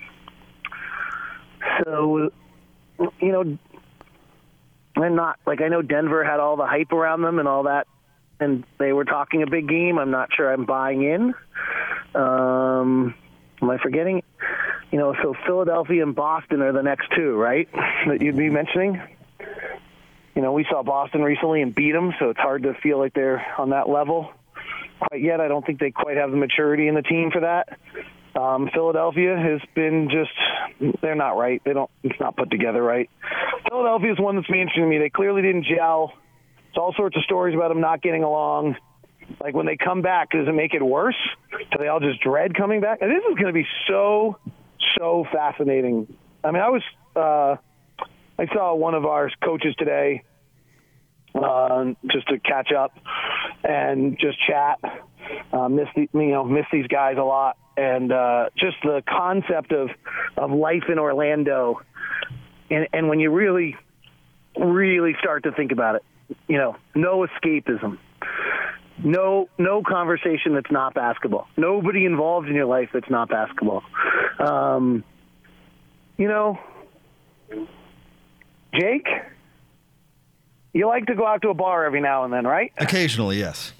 so, 1.83 2.31
you 3.19 3.31
know, 3.31 3.57
I'm 4.95 5.15
not 5.15 5.37
like 5.45 5.61
I 5.61 5.67
know 5.67 5.81
Denver 5.81 6.23
had 6.23 6.39
all 6.39 6.55
the 6.55 6.65
hype 6.65 6.91
around 6.91 7.21
them 7.21 7.39
and 7.39 7.47
all 7.47 7.63
that, 7.63 7.87
and 8.39 8.63
they 8.77 8.93
were 8.93 9.05
talking 9.05 9.43
a 9.43 9.47
big 9.47 9.67
game. 9.67 9.97
I'm 9.97 10.11
not 10.11 10.29
sure 10.35 10.51
I'm 10.51 10.65
buying 10.65 11.03
in. 11.03 11.33
Um, 12.13 13.15
am 13.61 13.69
I 13.69 13.77
forgetting? 13.77 14.23
You 14.91 14.99
know, 14.99 15.15
so 15.21 15.35
Philadelphia 15.45 16.03
and 16.03 16.15
Boston 16.15 16.61
are 16.61 16.71
the 16.71 16.83
next 16.83 17.07
two, 17.15 17.35
right? 17.35 17.69
That 18.07 18.21
you'd 18.21 18.37
be 18.37 18.49
mentioning. 18.49 19.01
you 20.35 20.41
know, 20.41 20.53
we 20.53 20.65
saw 20.69 20.83
Boston 20.83 21.21
recently 21.21 21.61
and 21.61 21.73
beat 21.73 21.91
them, 21.91 22.13
so 22.19 22.29
it's 22.29 22.39
hard 22.39 22.63
to 22.63 22.73
feel 22.75 22.99
like 22.99 23.13
they're 23.13 23.45
on 23.57 23.71
that 23.71 23.89
level 23.89 24.31
quite 24.99 25.21
yet. 25.21 25.41
I 25.41 25.47
don't 25.47 25.65
think 25.65 25.79
they 25.79 25.91
quite 25.91 26.17
have 26.17 26.31
the 26.31 26.37
maturity 26.37 26.87
in 26.87 26.95
the 26.95 27.01
team 27.01 27.31
for 27.31 27.41
that. 27.41 27.77
Um, 28.35 28.69
Philadelphia 28.73 29.37
has 29.37 29.61
been 29.73 30.09
just, 30.09 31.01
they're 31.01 31.15
not 31.15 31.37
right. 31.37 31.61
They 31.63 31.73
don't, 31.73 31.89
it's 32.03 32.19
not 32.19 32.35
put 32.35 32.51
together 32.51 32.83
right. 32.83 33.09
Philadelphia 33.69 34.11
is 34.11 34.19
one 34.19 34.35
that's 34.35 34.49
interesting 34.49 34.83
to 34.83 34.89
me. 34.89 34.97
They 34.97 35.09
clearly 35.09 35.41
didn't 35.41 35.65
gel. 35.65 36.13
It's 36.75 36.81
all 36.81 36.93
sorts 36.93 37.15
of 37.15 37.23
stories 37.23 37.55
about 37.55 37.69
them 37.69 37.79
not 37.79 38.01
getting 38.01 38.23
along. 38.23 38.75
Like 39.39 39.55
when 39.55 39.65
they 39.65 39.77
come 39.77 40.01
back, 40.01 40.31
does 40.31 40.45
it 40.45 40.51
make 40.51 40.73
it 40.73 40.83
worse? 40.83 41.15
Do 41.49 41.77
they 41.79 41.87
all 41.87 42.01
just 42.01 42.19
dread 42.19 42.53
coming 42.53 42.81
back? 42.81 42.97
And 42.99 43.09
this 43.09 43.23
is 43.29 43.35
going 43.35 43.47
to 43.47 43.53
be 43.53 43.65
so, 43.87 44.37
so 44.99 45.25
fascinating. 45.31 46.13
I 46.43 46.51
mean, 46.51 46.61
I 46.61 46.67
was, 46.67 46.81
uh, 47.15 47.55
I 48.37 48.47
saw 48.53 48.75
one 48.75 48.93
of 48.93 49.05
our 49.05 49.31
coaches 49.41 49.73
today 49.77 50.23
uh, 51.33 51.93
just 52.11 52.27
to 52.27 52.39
catch 52.39 52.73
up 52.73 52.91
and 53.63 54.19
just 54.19 54.37
chat. 54.45 54.79
Uh, 55.53 55.69
miss 55.69 55.87
the, 55.95 56.09
you 56.11 56.31
know 56.31 56.43
miss 56.43 56.65
these 56.73 56.87
guys 56.87 57.15
a 57.17 57.23
lot, 57.23 57.57
and 57.77 58.11
uh, 58.11 58.49
just 58.57 58.75
the 58.83 59.01
concept 59.07 59.71
of 59.71 59.91
of 60.35 60.51
life 60.51 60.83
in 60.89 60.99
Orlando, 60.99 61.81
and 62.69 62.87
and 62.93 63.07
when 63.07 63.21
you 63.21 63.31
really 63.31 63.77
really 64.55 65.15
start 65.19 65.43
to 65.43 65.51
think 65.51 65.71
about 65.71 65.95
it, 65.95 66.03
you 66.47 66.57
know, 66.57 66.75
no 66.95 67.25
escapism. 67.27 67.97
No, 69.03 69.49
no 69.57 69.83
conversation 69.83 70.53
that's 70.53 70.71
not 70.71 70.93
basketball. 70.93 71.47
Nobody 71.57 72.05
involved 72.05 72.47
in 72.47 72.55
your 72.55 72.65
life 72.65 72.89
that's 72.93 73.09
not 73.09 73.29
basketball. 73.29 73.83
Um, 74.39 75.03
you 76.17 76.29
know, 76.29 76.57
Jake, 78.73 79.07
you 80.73 80.87
like 80.87 81.05
to 81.07 81.15
go 81.15 81.25
out 81.25 81.41
to 81.41 81.49
a 81.49 81.53
bar 81.53 81.85
every 81.85 82.01
now 82.01 82.23
and 82.23 82.33
then, 82.33 82.45
right? 82.45 82.71
Occasionally, 82.77 83.37
yes. 83.37 83.73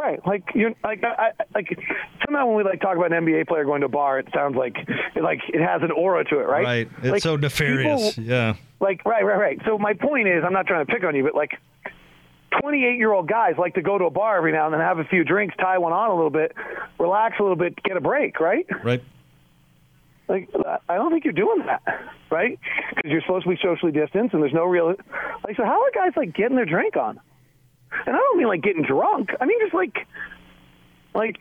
Right, 0.00 0.24
like 0.26 0.44
you're 0.54 0.72
like 0.82 1.02
I, 1.04 1.32
I, 1.40 1.44
like 1.54 1.78
somehow 2.24 2.46
when 2.46 2.56
we 2.56 2.62
like 2.62 2.80
talk 2.80 2.96
about 2.96 3.12
an 3.12 3.24
NBA 3.24 3.48
player 3.48 3.64
going 3.64 3.80
to 3.80 3.86
a 3.86 3.90
bar, 3.90 4.18
it 4.20 4.28
sounds 4.32 4.56
like 4.56 4.76
it, 5.14 5.22
like 5.22 5.40
it 5.48 5.60
has 5.60 5.82
an 5.82 5.90
aura 5.90 6.24
to 6.24 6.38
it, 6.38 6.44
right? 6.44 6.64
Right. 6.64 6.90
It's 6.98 7.08
like, 7.08 7.22
so 7.22 7.36
nefarious. 7.36 8.14
people- 8.14 8.24
yeah. 8.24 8.54
Like 8.80 9.04
right, 9.04 9.24
right, 9.24 9.36
right. 9.36 9.60
So 9.66 9.76
my 9.78 9.92
point 9.92 10.26
is, 10.28 10.42
I'm 10.46 10.52
not 10.54 10.66
trying 10.66 10.86
to 10.86 10.92
pick 10.92 11.04
on 11.04 11.14
you, 11.14 11.22
but 11.24 11.34
like 11.34 11.58
28 12.60 12.96
year 12.96 13.12
old 13.12 13.28
guys 13.28 13.54
like 13.58 13.74
to 13.74 13.82
go 13.82 13.98
to 13.98 14.04
a 14.04 14.10
bar 14.10 14.36
every 14.36 14.52
now 14.52 14.66
and 14.66 14.74
then, 14.74 14.80
have 14.80 14.98
a 14.98 15.04
few 15.04 15.24
drinks, 15.24 15.54
tie 15.58 15.78
one 15.78 15.92
on 15.92 16.10
a 16.10 16.14
little 16.14 16.30
bit, 16.30 16.52
relax 16.98 17.36
a 17.38 17.42
little 17.42 17.56
bit, 17.56 17.80
get 17.82 17.96
a 17.96 18.00
break, 18.00 18.40
right? 18.40 18.66
Right. 18.82 19.02
Like, 20.28 20.48
I 20.88 20.94
don't 20.94 21.10
think 21.10 21.24
you're 21.24 21.32
doing 21.32 21.64
that, 21.66 21.82
right? 22.30 22.58
Because 22.94 23.10
you're 23.10 23.20
supposed 23.22 23.44
to 23.44 23.50
be 23.50 23.58
socially 23.60 23.90
distanced, 23.90 24.32
and 24.32 24.42
there's 24.42 24.52
no 24.54 24.64
real. 24.64 24.86
Like, 25.44 25.56
so 25.56 25.64
how 25.64 25.82
are 25.82 25.90
guys 25.92 26.12
like 26.16 26.34
getting 26.34 26.54
their 26.56 26.66
drink 26.66 26.96
on? 26.96 27.18
And 28.06 28.14
I 28.14 28.18
don't 28.18 28.38
mean 28.38 28.46
like 28.46 28.62
getting 28.62 28.82
drunk. 28.82 29.30
I 29.40 29.46
mean 29.46 29.58
just 29.60 29.74
like, 29.74 30.06
like 31.14 31.38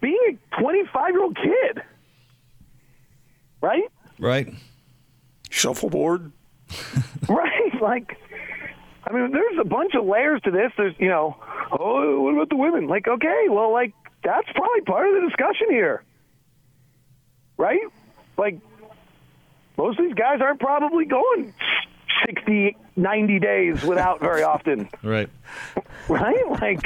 being 0.00 0.18
a 0.28 0.60
25 0.60 1.10
year 1.10 1.22
old 1.22 1.36
kid, 1.36 1.82
right? 3.62 3.84
Right. 4.18 4.52
Shuffleboard. 5.48 6.32
right? 7.28 7.80
Like, 7.80 8.16
I 9.10 9.12
mean, 9.12 9.32
there's 9.32 9.58
a 9.60 9.64
bunch 9.64 9.94
of 9.94 10.06
layers 10.06 10.40
to 10.42 10.52
this. 10.52 10.70
There's, 10.76 10.94
you 10.98 11.08
know, 11.08 11.36
oh, 11.72 12.20
what 12.20 12.34
about 12.34 12.48
the 12.48 12.56
women? 12.56 12.86
Like, 12.86 13.08
okay, 13.08 13.46
well, 13.50 13.72
like 13.72 13.92
that's 14.22 14.46
probably 14.54 14.82
part 14.82 15.08
of 15.08 15.14
the 15.14 15.28
discussion 15.28 15.66
here, 15.70 16.04
right? 17.56 17.80
Like, 18.38 18.58
most 19.76 19.98
of 19.98 20.04
these 20.06 20.14
guys 20.14 20.40
aren't 20.40 20.60
probably 20.60 21.06
going 21.06 21.52
60, 22.26 22.76
90 22.96 23.38
days 23.40 23.82
without 23.82 24.20
very 24.20 24.42
often, 24.54 24.88
Right. 25.02 25.28
right? 26.08 26.48
Like, 26.50 26.80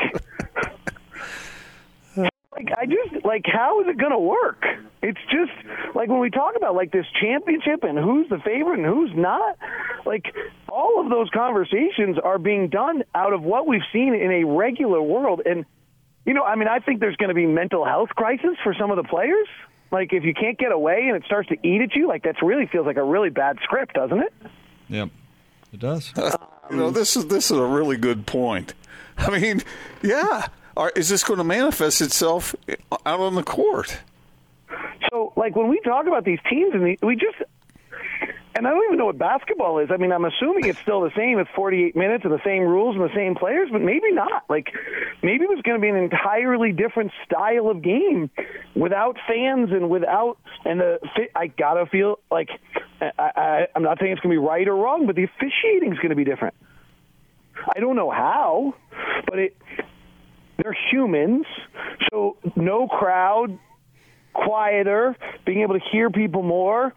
like 2.56 2.68
I 2.76 2.86
just 2.86 3.24
like 3.24 3.44
how 3.46 3.80
is 3.80 3.88
it 3.88 3.98
going 3.98 4.12
to 4.12 4.18
work? 4.18 4.64
It's 5.02 5.18
just 5.30 5.52
like 5.94 6.08
when 6.08 6.20
we 6.20 6.30
talk 6.30 6.54
about 6.56 6.74
like 6.74 6.92
this 6.92 7.06
championship 7.20 7.82
and 7.82 7.98
who's 7.98 8.28
the 8.28 8.38
favorite 8.38 8.78
and 8.78 8.86
who's 8.86 9.10
not. 9.14 9.58
Like 10.06 10.34
all 10.68 11.00
of 11.00 11.10
those 11.10 11.28
conversations 11.30 12.18
are 12.22 12.38
being 12.38 12.68
done 12.68 13.04
out 13.14 13.32
of 13.32 13.42
what 13.42 13.66
we've 13.66 13.82
seen 13.92 14.14
in 14.14 14.30
a 14.30 14.44
regular 14.44 15.02
world, 15.02 15.42
and 15.44 15.64
you 16.24 16.32
know, 16.32 16.44
I 16.44 16.54
mean, 16.56 16.68
I 16.68 16.78
think 16.78 17.00
there's 17.00 17.16
going 17.16 17.28
to 17.28 17.34
be 17.34 17.46
mental 17.46 17.84
health 17.84 18.10
crisis 18.10 18.56
for 18.62 18.74
some 18.78 18.90
of 18.90 18.96
the 18.96 19.04
players. 19.04 19.48
Like 19.90 20.12
if 20.12 20.24
you 20.24 20.34
can't 20.34 20.58
get 20.58 20.72
away 20.72 21.06
and 21.06 21.16
it 21.16 21.24
starts 21.26 21.48
to 21.50 21.56
eat 21.66 21.80
at 21.80 21.94
you, 21.94 22.08
like 22.08 22.22
that 22.24 22.36
really 22.42 22.66
feels 22.66 22.86
like 22.86 22.96
a 22.96 23.04
really 23.04 23.30
bad 23.30 23.58
script, 23.62 23.94
doesn't 23.94 24.18
it? 24.18 24.32
Yep. 24.88 25.10
It 25.72 25.80
does. 25.80 26.12
Uh, 26.16 26.36
you 26.70 26.76
know, 26.76 26.90
this 26.90 27.16
is 27.16 27.26
this 27.26 27.50
is 27.50 27.58
a 27.58 27.64
really 27.64 27.96
good 27.96 28.26
point. 28.26 28.74
I 29.18 29.38
mean, 29.38 29.62
yeah. 30.02 30.46
Are, 30.76 30.92
is 30.96 31.08
this 31.08 31.22
going 31.22 31.38
to 31.38 31.44
manifest 31.44 32.00
itself 32.00 32.54
out 33.06 33.20
on 33.20 33.34
the 33.34 33.42
court? 33.42 34.00
So, 35.10 35.32
like 35.36 35.54
when 35.54 35.68
we 35.68 35.80
talk 35.80 36.06
about 36.06 36.24
these 36.24 36.40
teams, 36.50 36.74
and 36.74 36.84
the, 36.84 36.98
we 37.06 37.14
just, 37.14 37.36
and 38.56 38.66
I 38.66 38.70
don't 38.70 38.84
even 38.84 38.98
know 38.98 39.06
what 39.06 39.18
basketball 39.18 39.78
is. 39.78 39.90
I 39.92 39.96
mean, 39.96 40.12
I'm 40.12 40.24
assuming 40.24 40.66
it's 40.66 40.78
still 40.80 41.00
the 41.00 41.12
same. 41.16 41.38
It's 41.38 41.50
48 41.54 41.94
minutes 41.94 42.24
and 42.24 42.32
the 42.32 42.42
same 42.44 42.62
rules 42.62 42.96
and 42.96 43.04
the 43.04 43.14
same 43.14 43.34
players, 43.34 43.68
but 43.70 43.82
maybe 43.82 44.12
not. 44.12 44.44
Like, 44.48 44.72
maybe 45.22 45.44
there's 45.46 45.62
going 45.62 45.78
to 45.78 45.82
be 45.82 45.88
an 45.88 45.96
entirely 45.96 46.72
different 46.72 47.12
style 47.24 47.68
of 47.68 47.82
game 47.82 48.30
without 48.74 49.16
fans 49.28 49.70
and 49.70 49.88
without 49.88 50.38
and 50.64 50.80
the. 50.80 50.98
I 51.34 51.48
gotta 51.48 51.86
feel 51.86 52.18
like 52.30 52.48
I, 53.00 53.10
I, 53.18 53.66
I'm 53.74 53.82
not 53.82 53.98
saying 54.00 54.12
it's 54.12 54.20
going 54.20 54.34
to 54.34 54.40
be 54.40 54.46
right 54.46 54.66
or 54.66 54.76
wrong, 54.76 55.06
but 55.06 55.14
the 55.14 55.24
officiating 55.24 55.92
is 55.92 55.98
going 55.98 56.10
to 56.10 56.16
be 56.16 56.24
different. 56.24 56.54
I 57.76 57.80
don't 57.80 57.96
know 57.96 58.10
how, 58.10 58.74
but 59.26 59.38
it. 59.38 59.56
They're 60.56 60.76
humans, 60.90 61.46
so 62.10 62.36
no 62.54 62.86
crowd, 62.86 63.58
quieter, 64.32 65.16
being 65.44 65.62
able 65.62 65.74
to 65.74 65.84
hear 65.90 66.10
people 66.10 66.42
more, 66.42 66.94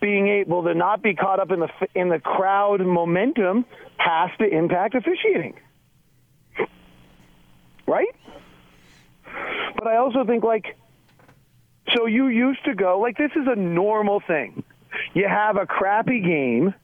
being 0.00 0.28
able 0.28 0.64
to 0.64 0.74
not 0.74 1.02
be 1.02 1.14
caught 1.14 1.40
up 1.40 1.50
in 1.50 1.60
the 1.60 1.68
in 1.94 2.08
the 2.08 2.18
crowd 2.18 2.80
momentum 2.80 3.64
has 3.98 4.30
to 4.38 4.48
impact 4.48 4.94
officiating. 4.94 5.54
Right? 7.86 8.14
But 9.76 9.86
I 9.86 9.96
also 9.96 10.24
think 10.24 10.42
like 10.42 10.76
so 11.94 12.06
you 12.06 12.28
used 12.28 12.64
to 12.64 12.74
go 12.74 12.98
like 13.00 13.16
this 13.16 13.32
is 13.36 13.46
a 13.46 13.56
normal 13.56 14.20
thing. 14.26 14.62
You 15.14 15.26
have 15.28 15.56
a 15.56 15.66
crappy 15.66 16.20
game, 16.20 16.74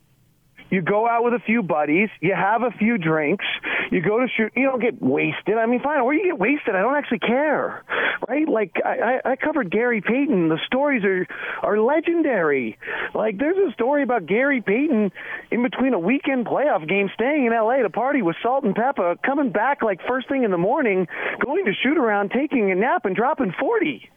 you 0.71 0.83
go 0.83 1.09
out 1.09 1.25
with 1.25 1.35
a 1.35 1.39
few 1.39 1.63
buddies, 1.63 2.09
you 2.21 2.35
have 2.35 2.63
a 2.63 2.71
few 2.73 2.99
drinks, 2.99 3.45
you 3.91 4.03
go 4.03 4.19
to 4.19 4.27
shoot, 4.37 4.53
you 4.57 4.65
don't 4.65 4.81
get 4.81 5.01
wasted. 5.01 5.57
I 5.57 5.67
mean, 5.67 5.81
fine, 5.81 6.01
or 6.01 6.13
you 6.13 6.25
get 6.25 6.39
wasted. 6.39 6.75
I 6.75 6.83
don't 6.83 6.97
actually 6.97 7.21
care, 7.21 7.85
right? 8.29 8.49
Like 8.49 8.73
I, 8.85 9.21
I, 9.25 9.31
I 9.33 9.37
covered 9.37 9.71
Gary 9.71 10.01
Payton. 10.01 10.49
The 10.49 10.59
stories 10.67 11.05
are 11.05 11.27
are 11.63 11.79
legendary. 11.79 12.79
Like 13.15 13.39
there's 13.39 13.57
a 13.57 13.73
story 13.73 14.03
about 14.03 14.27
Gary 14.27 14.61
Payton 14.61 15.13
in 15.51 15.63
between 15.63 15.95
a 15.95 15.99
weekend 15.99 16.47
playoff 16.47 16.89
game, 16.89 17.11
staying 17.15 17.47
in 17.47 17.53
L.A. 17.53 17.83
to 17.83 17.91
party 17.91 18.23
with 18.23 18.37
Salt 18.43 18.65
and 18.65 18.75
Pepper, 18.75 19.17
coming 19.25 19.51
back 19.51 19.83
like 19.83 20.01
first 20.07 20.29
thing 20.29 20.43
in 20.43 20.51
the 20.51 20.59
morning, 20.59 21.07
going 21.45 21.65
to 21.67 21.73
shoot 21.75 21.97
around, 21.97 22.33
taking 22.33 22.71
a 22.73 22.75
nap, 22.75 23.05
and 23.05 23.15
dropping 23.15 23.53
forty. 23.59 24.11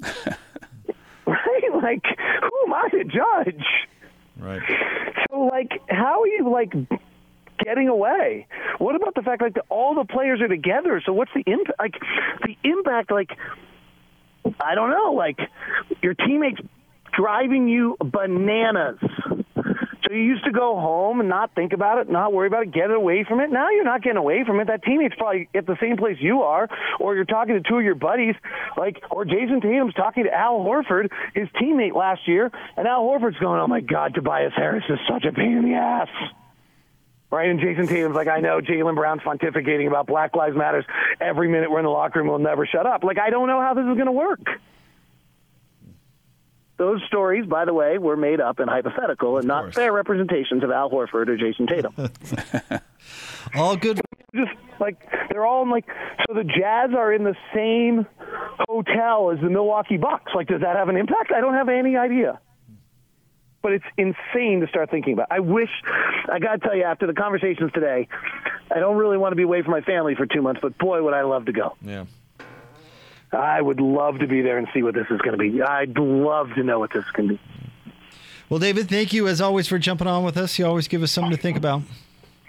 right? 1.26 1.62
Like 1.82 2.04
who 2.06 2.66
am 2.66 2.74
I 2.74 2.88
to 2.90 3.04
judge? 3.04 3.64
Right. 4.42 4.62
So, 5.30 5.40
like, 5.42 5.70
how 5.88 6.22
are 6.22 6.26
you 6.26 6.50
like 6.50 6.72
getting 7.64 7.88
away? 7.88 8.46
What 8.78 8.96
about 8.96 9.14
the 9.14 9.22
fact 9.22 9.40
like 9.40 9.56
all 9.68 9.94
the 9.94 10.04
players 10.04 10.40
are 10.40 10.48
together? 10.48 11.00
So, 11.06 11.12
what's 11.12 11.30
the 11.34 11.44
impact? 11.46 11.78
Like, 11.78 11.94
the 12.44 12.56
impact, 12.68 13.10
like, 13.10 13.30
I 14.60 14.74
don't 14.74 14.90
know, 14.90 15.12
like 15.12 15.38
your 16.02 16.14
teammates 16.14 16.60
driving 17.12 17.68
you 17.68 17.96
bananas. 18.00 18.98
You 20.12 20.20
used 20.20 20.44
to 20.44 20.50
go 20.50 20.74
home 20.76 21.20
and 21.20 21.28
not 21.28 21.54
think 21.54 21.72
about 21.72 21.98
it, 21.98 22.10
not 22.10 22.32
worry 22.32 22.46
about 22.46 22.64
it, 22.64 22.72
get 22.72 22.90
away 22.90 23.24
from 23.24 23.40
it. 23.40 23.50
Now 23.50 23.70
you're 23.70 23.84
not 23.84 24.02
getting 24.02 24.18
away 24.18 24.44
from 24.44 24.60
it. 24.60 24.66
That 24.66 24.84
teammate's 24.84 25.14
probably 25.16 25.48
at 25.54 25.66
the 25.66 25.76
same 25.80 25.96
place 25.96 26.18
you 26.20 26.42
are, 26.42 26.68
or 27.00 27.14
you're 27.14 27.24
talking 27.24 27.54
to 27.54 27.66
two 27.66 27.78
of 27.78 27.84
your 27.84 27.94
buddies, 27.94 28.34
like, 28.76 29.02
or 29.10 29.24
Jayson 29.24 29.62
Tatum's 29.62 29.94
talking 29.94 30.24
to 30.24 30.34
Al 30.34 30.58
Horford, 30.58 31.10
his 31.34 31.48
teammate 31.60 31.94
last 31.94 32.28
year, 32.28 32.50
and 32.76 32.86
Al 32.86 33.02
Horford's 33.02 33.38
going, 33.38 33.60
"Oh 33.60 33.66
my 33.66 33.80
God, 33.80 34.14
Tobias 34.14 34.52
Harris 34.54 34.84
is 34.88 34.98
such 35.08 35.24
a 35.24 35.32
pain 35.32 35.56
in 35.56 35.64
the 35.64 35.74
ass." 35.74 36.08
Right, 37.30 37.48
and 37.48 37.58
Jayson 37.58 37.88
Tatum's 37.88 38.14
like, 38.14 38.28
I 38.28 38.40
know 38.40 38.60
Jaylen 38.60 38.94
Brown's 38.94 39.22
pontificating 39.22 39.86
about 39.86 40.06
Black 40.06 40.36
Lives 40.36 40.54
Matters 40.54 40.84
every 41.18 41.48
minute 41.48 41.70
we're 41.70 41.78
in 41.78 41.86
the 41.86 41.90
locker 41.90 42.18
room. 42.18 42.28
We'll 42.28 42.38
never 42.38 42.66
shut 42.66 42.84
up. 42.84 43.04
Like, 43.04 43.18
I 43.18 43.30
don't 43.30 43.48
know 43.48 43.58
how 43.58 43.72
this 43.72 43.86
is 43.86 43.94
going 43.94 44.04
to 44.04 44.12
work. 44.12 44.40
Those 46.82 47.00
stories, 47.06 47.46
by 47.46 47.64
the 47.64 47.72
way, 47.72 47.96
were 47.96 48.16
made 48.16 48.40
up 48.40 48.58
and 48.58 48.68
hypothetical 48.68 49.38
and 49.38 49.46
not 49.46 49.72
fair 49.72 49.92
representations 49.92 50.64
of 50.64 50.72
Al 50.72 50.90
Horford 50.90 51.28
or 51.28 51.36
Jayson 51.36 51.68
Tatum. 51.68 51.94
All 53.54 53.76
good. 53.76 54.00
Just 54.34 54.50
like 54.80 54.96
they're 55.30 55.46
all 55.46 55.62
in 55.62 55.70
like 55.70 55.84
so 56.26 56.34
the 56.34 56.42
Jazz 56.42 56.90
are 56.96 57.12
in 57.12 57.22
the 57.22 57.36
same 57.54 58.04
hotel 58.68 59.30
as 59.30 59.38
the 59.40 59.48
Milwaukee 59.48 59.96
Bucks. 59.96 60.32
Like, 60.34 60.48
does 60.48 60.62
that 60.62 60.74
have 60.74 60.88
an 60.88 60.96
impact? 60.96 61.30
I 61.32 61.40
don't 61.40 61.54
have 61.54 61.68
any 61.68 61.96
idea. 61.96 62.40
but 63.62 63.74
it's 63.74 63.84
insane 63.96 64.60
to 64.62 64.66
start 64.66 64.90
thinking 64.90 65.12
about. 65.12 65.28
I 65.30 65.38
wish, 65.38 65.70
I 66.32 66.40
got 66.40 66.54
to 66.54 66.58
tell 66.58 66.74
you, 66.76 66.82
after 66.82 67.06
the 67.06 67.14
conversations 67.14 67.70
today, 67.72 68.08
I 68.74 68.80
don't 68.80 68.96
really 68.96 69.18
want 69.18 69.30
to 69.32 69.36
be 69.36 69.44
away 69.44 69.62
from 69.62 69.70
my 69.70 69.82
family 69.82 70.16
for 70.16 70.26
two 70.26 70.42
months, 70.42 70.60
but 70.60 70.76
boy, 70.78 71.00
would 71.00 71.14
I 71.14 71.22
love 71.22 71.44
to 71.46 71.52
go. 71.52 71.76
Yeah. 71.80 72.06
I 73.32 73.60
would 73.60 73.80
love 73.80 74.18
to 74.18 74.26
be 74.26 74.42
there 74.42 74.58
and 74.58 74.68
see 74.74 74.82
what 74.82 74.94
this 74.94 75.06
is 75.10 75.20
going 75.20 75.32
to 75.32 75.38
be. 75.38 75.62
I'd 75.62 75.98
love 75.98 76.54
to 76.54 76.62
know 76.62 76.78
what 76.78 76.92
this 76.92 77.04
can 77.12 77.28
going 77.28 77.38
be. 77.38 77.40
Well, 78.48 78.58
David, 78.60 78.88
thank 78.88 79.12
you 79.14 79.28
as 79.28 79.40
always 79.40 79.66
for 79.66 79.78
jumping 79.78 80.06
on 80.06 80.24
with 80.24 80.36
us. 80.36 80.58
You 80.58 80.66
always 80.66 80.86
give 80.86 81.02
us 81.02 81.10
something 81.10 81.30
to 81.30 81.38
think 81.38 81.56
about. 81.56 81.82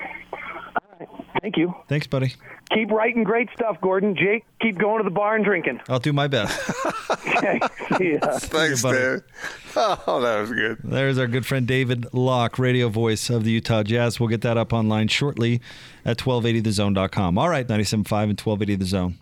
All 0.01 0.97
right. 0.99 1.07
Thank 1.41 1.55
you. 1.55 1.73
Thanks, 1.87 2.07
buddy. 2.07 2.33
Keep 2.73 2.91
writing 2.91 3.23
great 3.23 3.49
stuff, 3.55 3.79
Gordon. 3.79 4.15
Jake, 4.15 4.43
keep 4.61 4.77
going 4.77 4.97
to 4.97 5.03
the 5.03 5.13
bar 5.13 5.35
and 5.35 5.45
drinking. 5.45 5.79
I'll 5.87 5.99
do 5.99 6.13
my 6.13 6.27
best. 6.27 6.59
Okay. 7.13 7.59
See 7.97 8.13
ya. 8.13 8.37
Thanks, 8.39 8.81
buddy. 8.81 8.97
Dave. 8.97 9.21
Oh, 9.75 10.21
that 10.21 10.39
was 10.39 10.51
good. 10.51 10.77
There's 10.83 11.17
our 11.17 11.27
good 11.27 11.45
friend 11.45 11.67
David 11.67 12.07
Locke, 12.13 12.57
radio 12.59 12.89
voice 12.89 13.29
of 13.29 13.43
the 13.43 13.51
Utah 13.51 13.83
Jazz. 13.83 14.19
We'll 14.19 14.29
get 14.29 14.41
that 14.41 14.57
up 14.57 14.71
online 14.71 15.07
shortly 15.09 15.61
at 16.05 16.17
1280thezone.com. 16.17 17.37
All 17.37 17.49
right, 17.49 17.67
97.5 17.67 17.93
and 17.93 18.39
1280 18.39 18.75
The 18.75 18.85
Zone. 18.85 19.15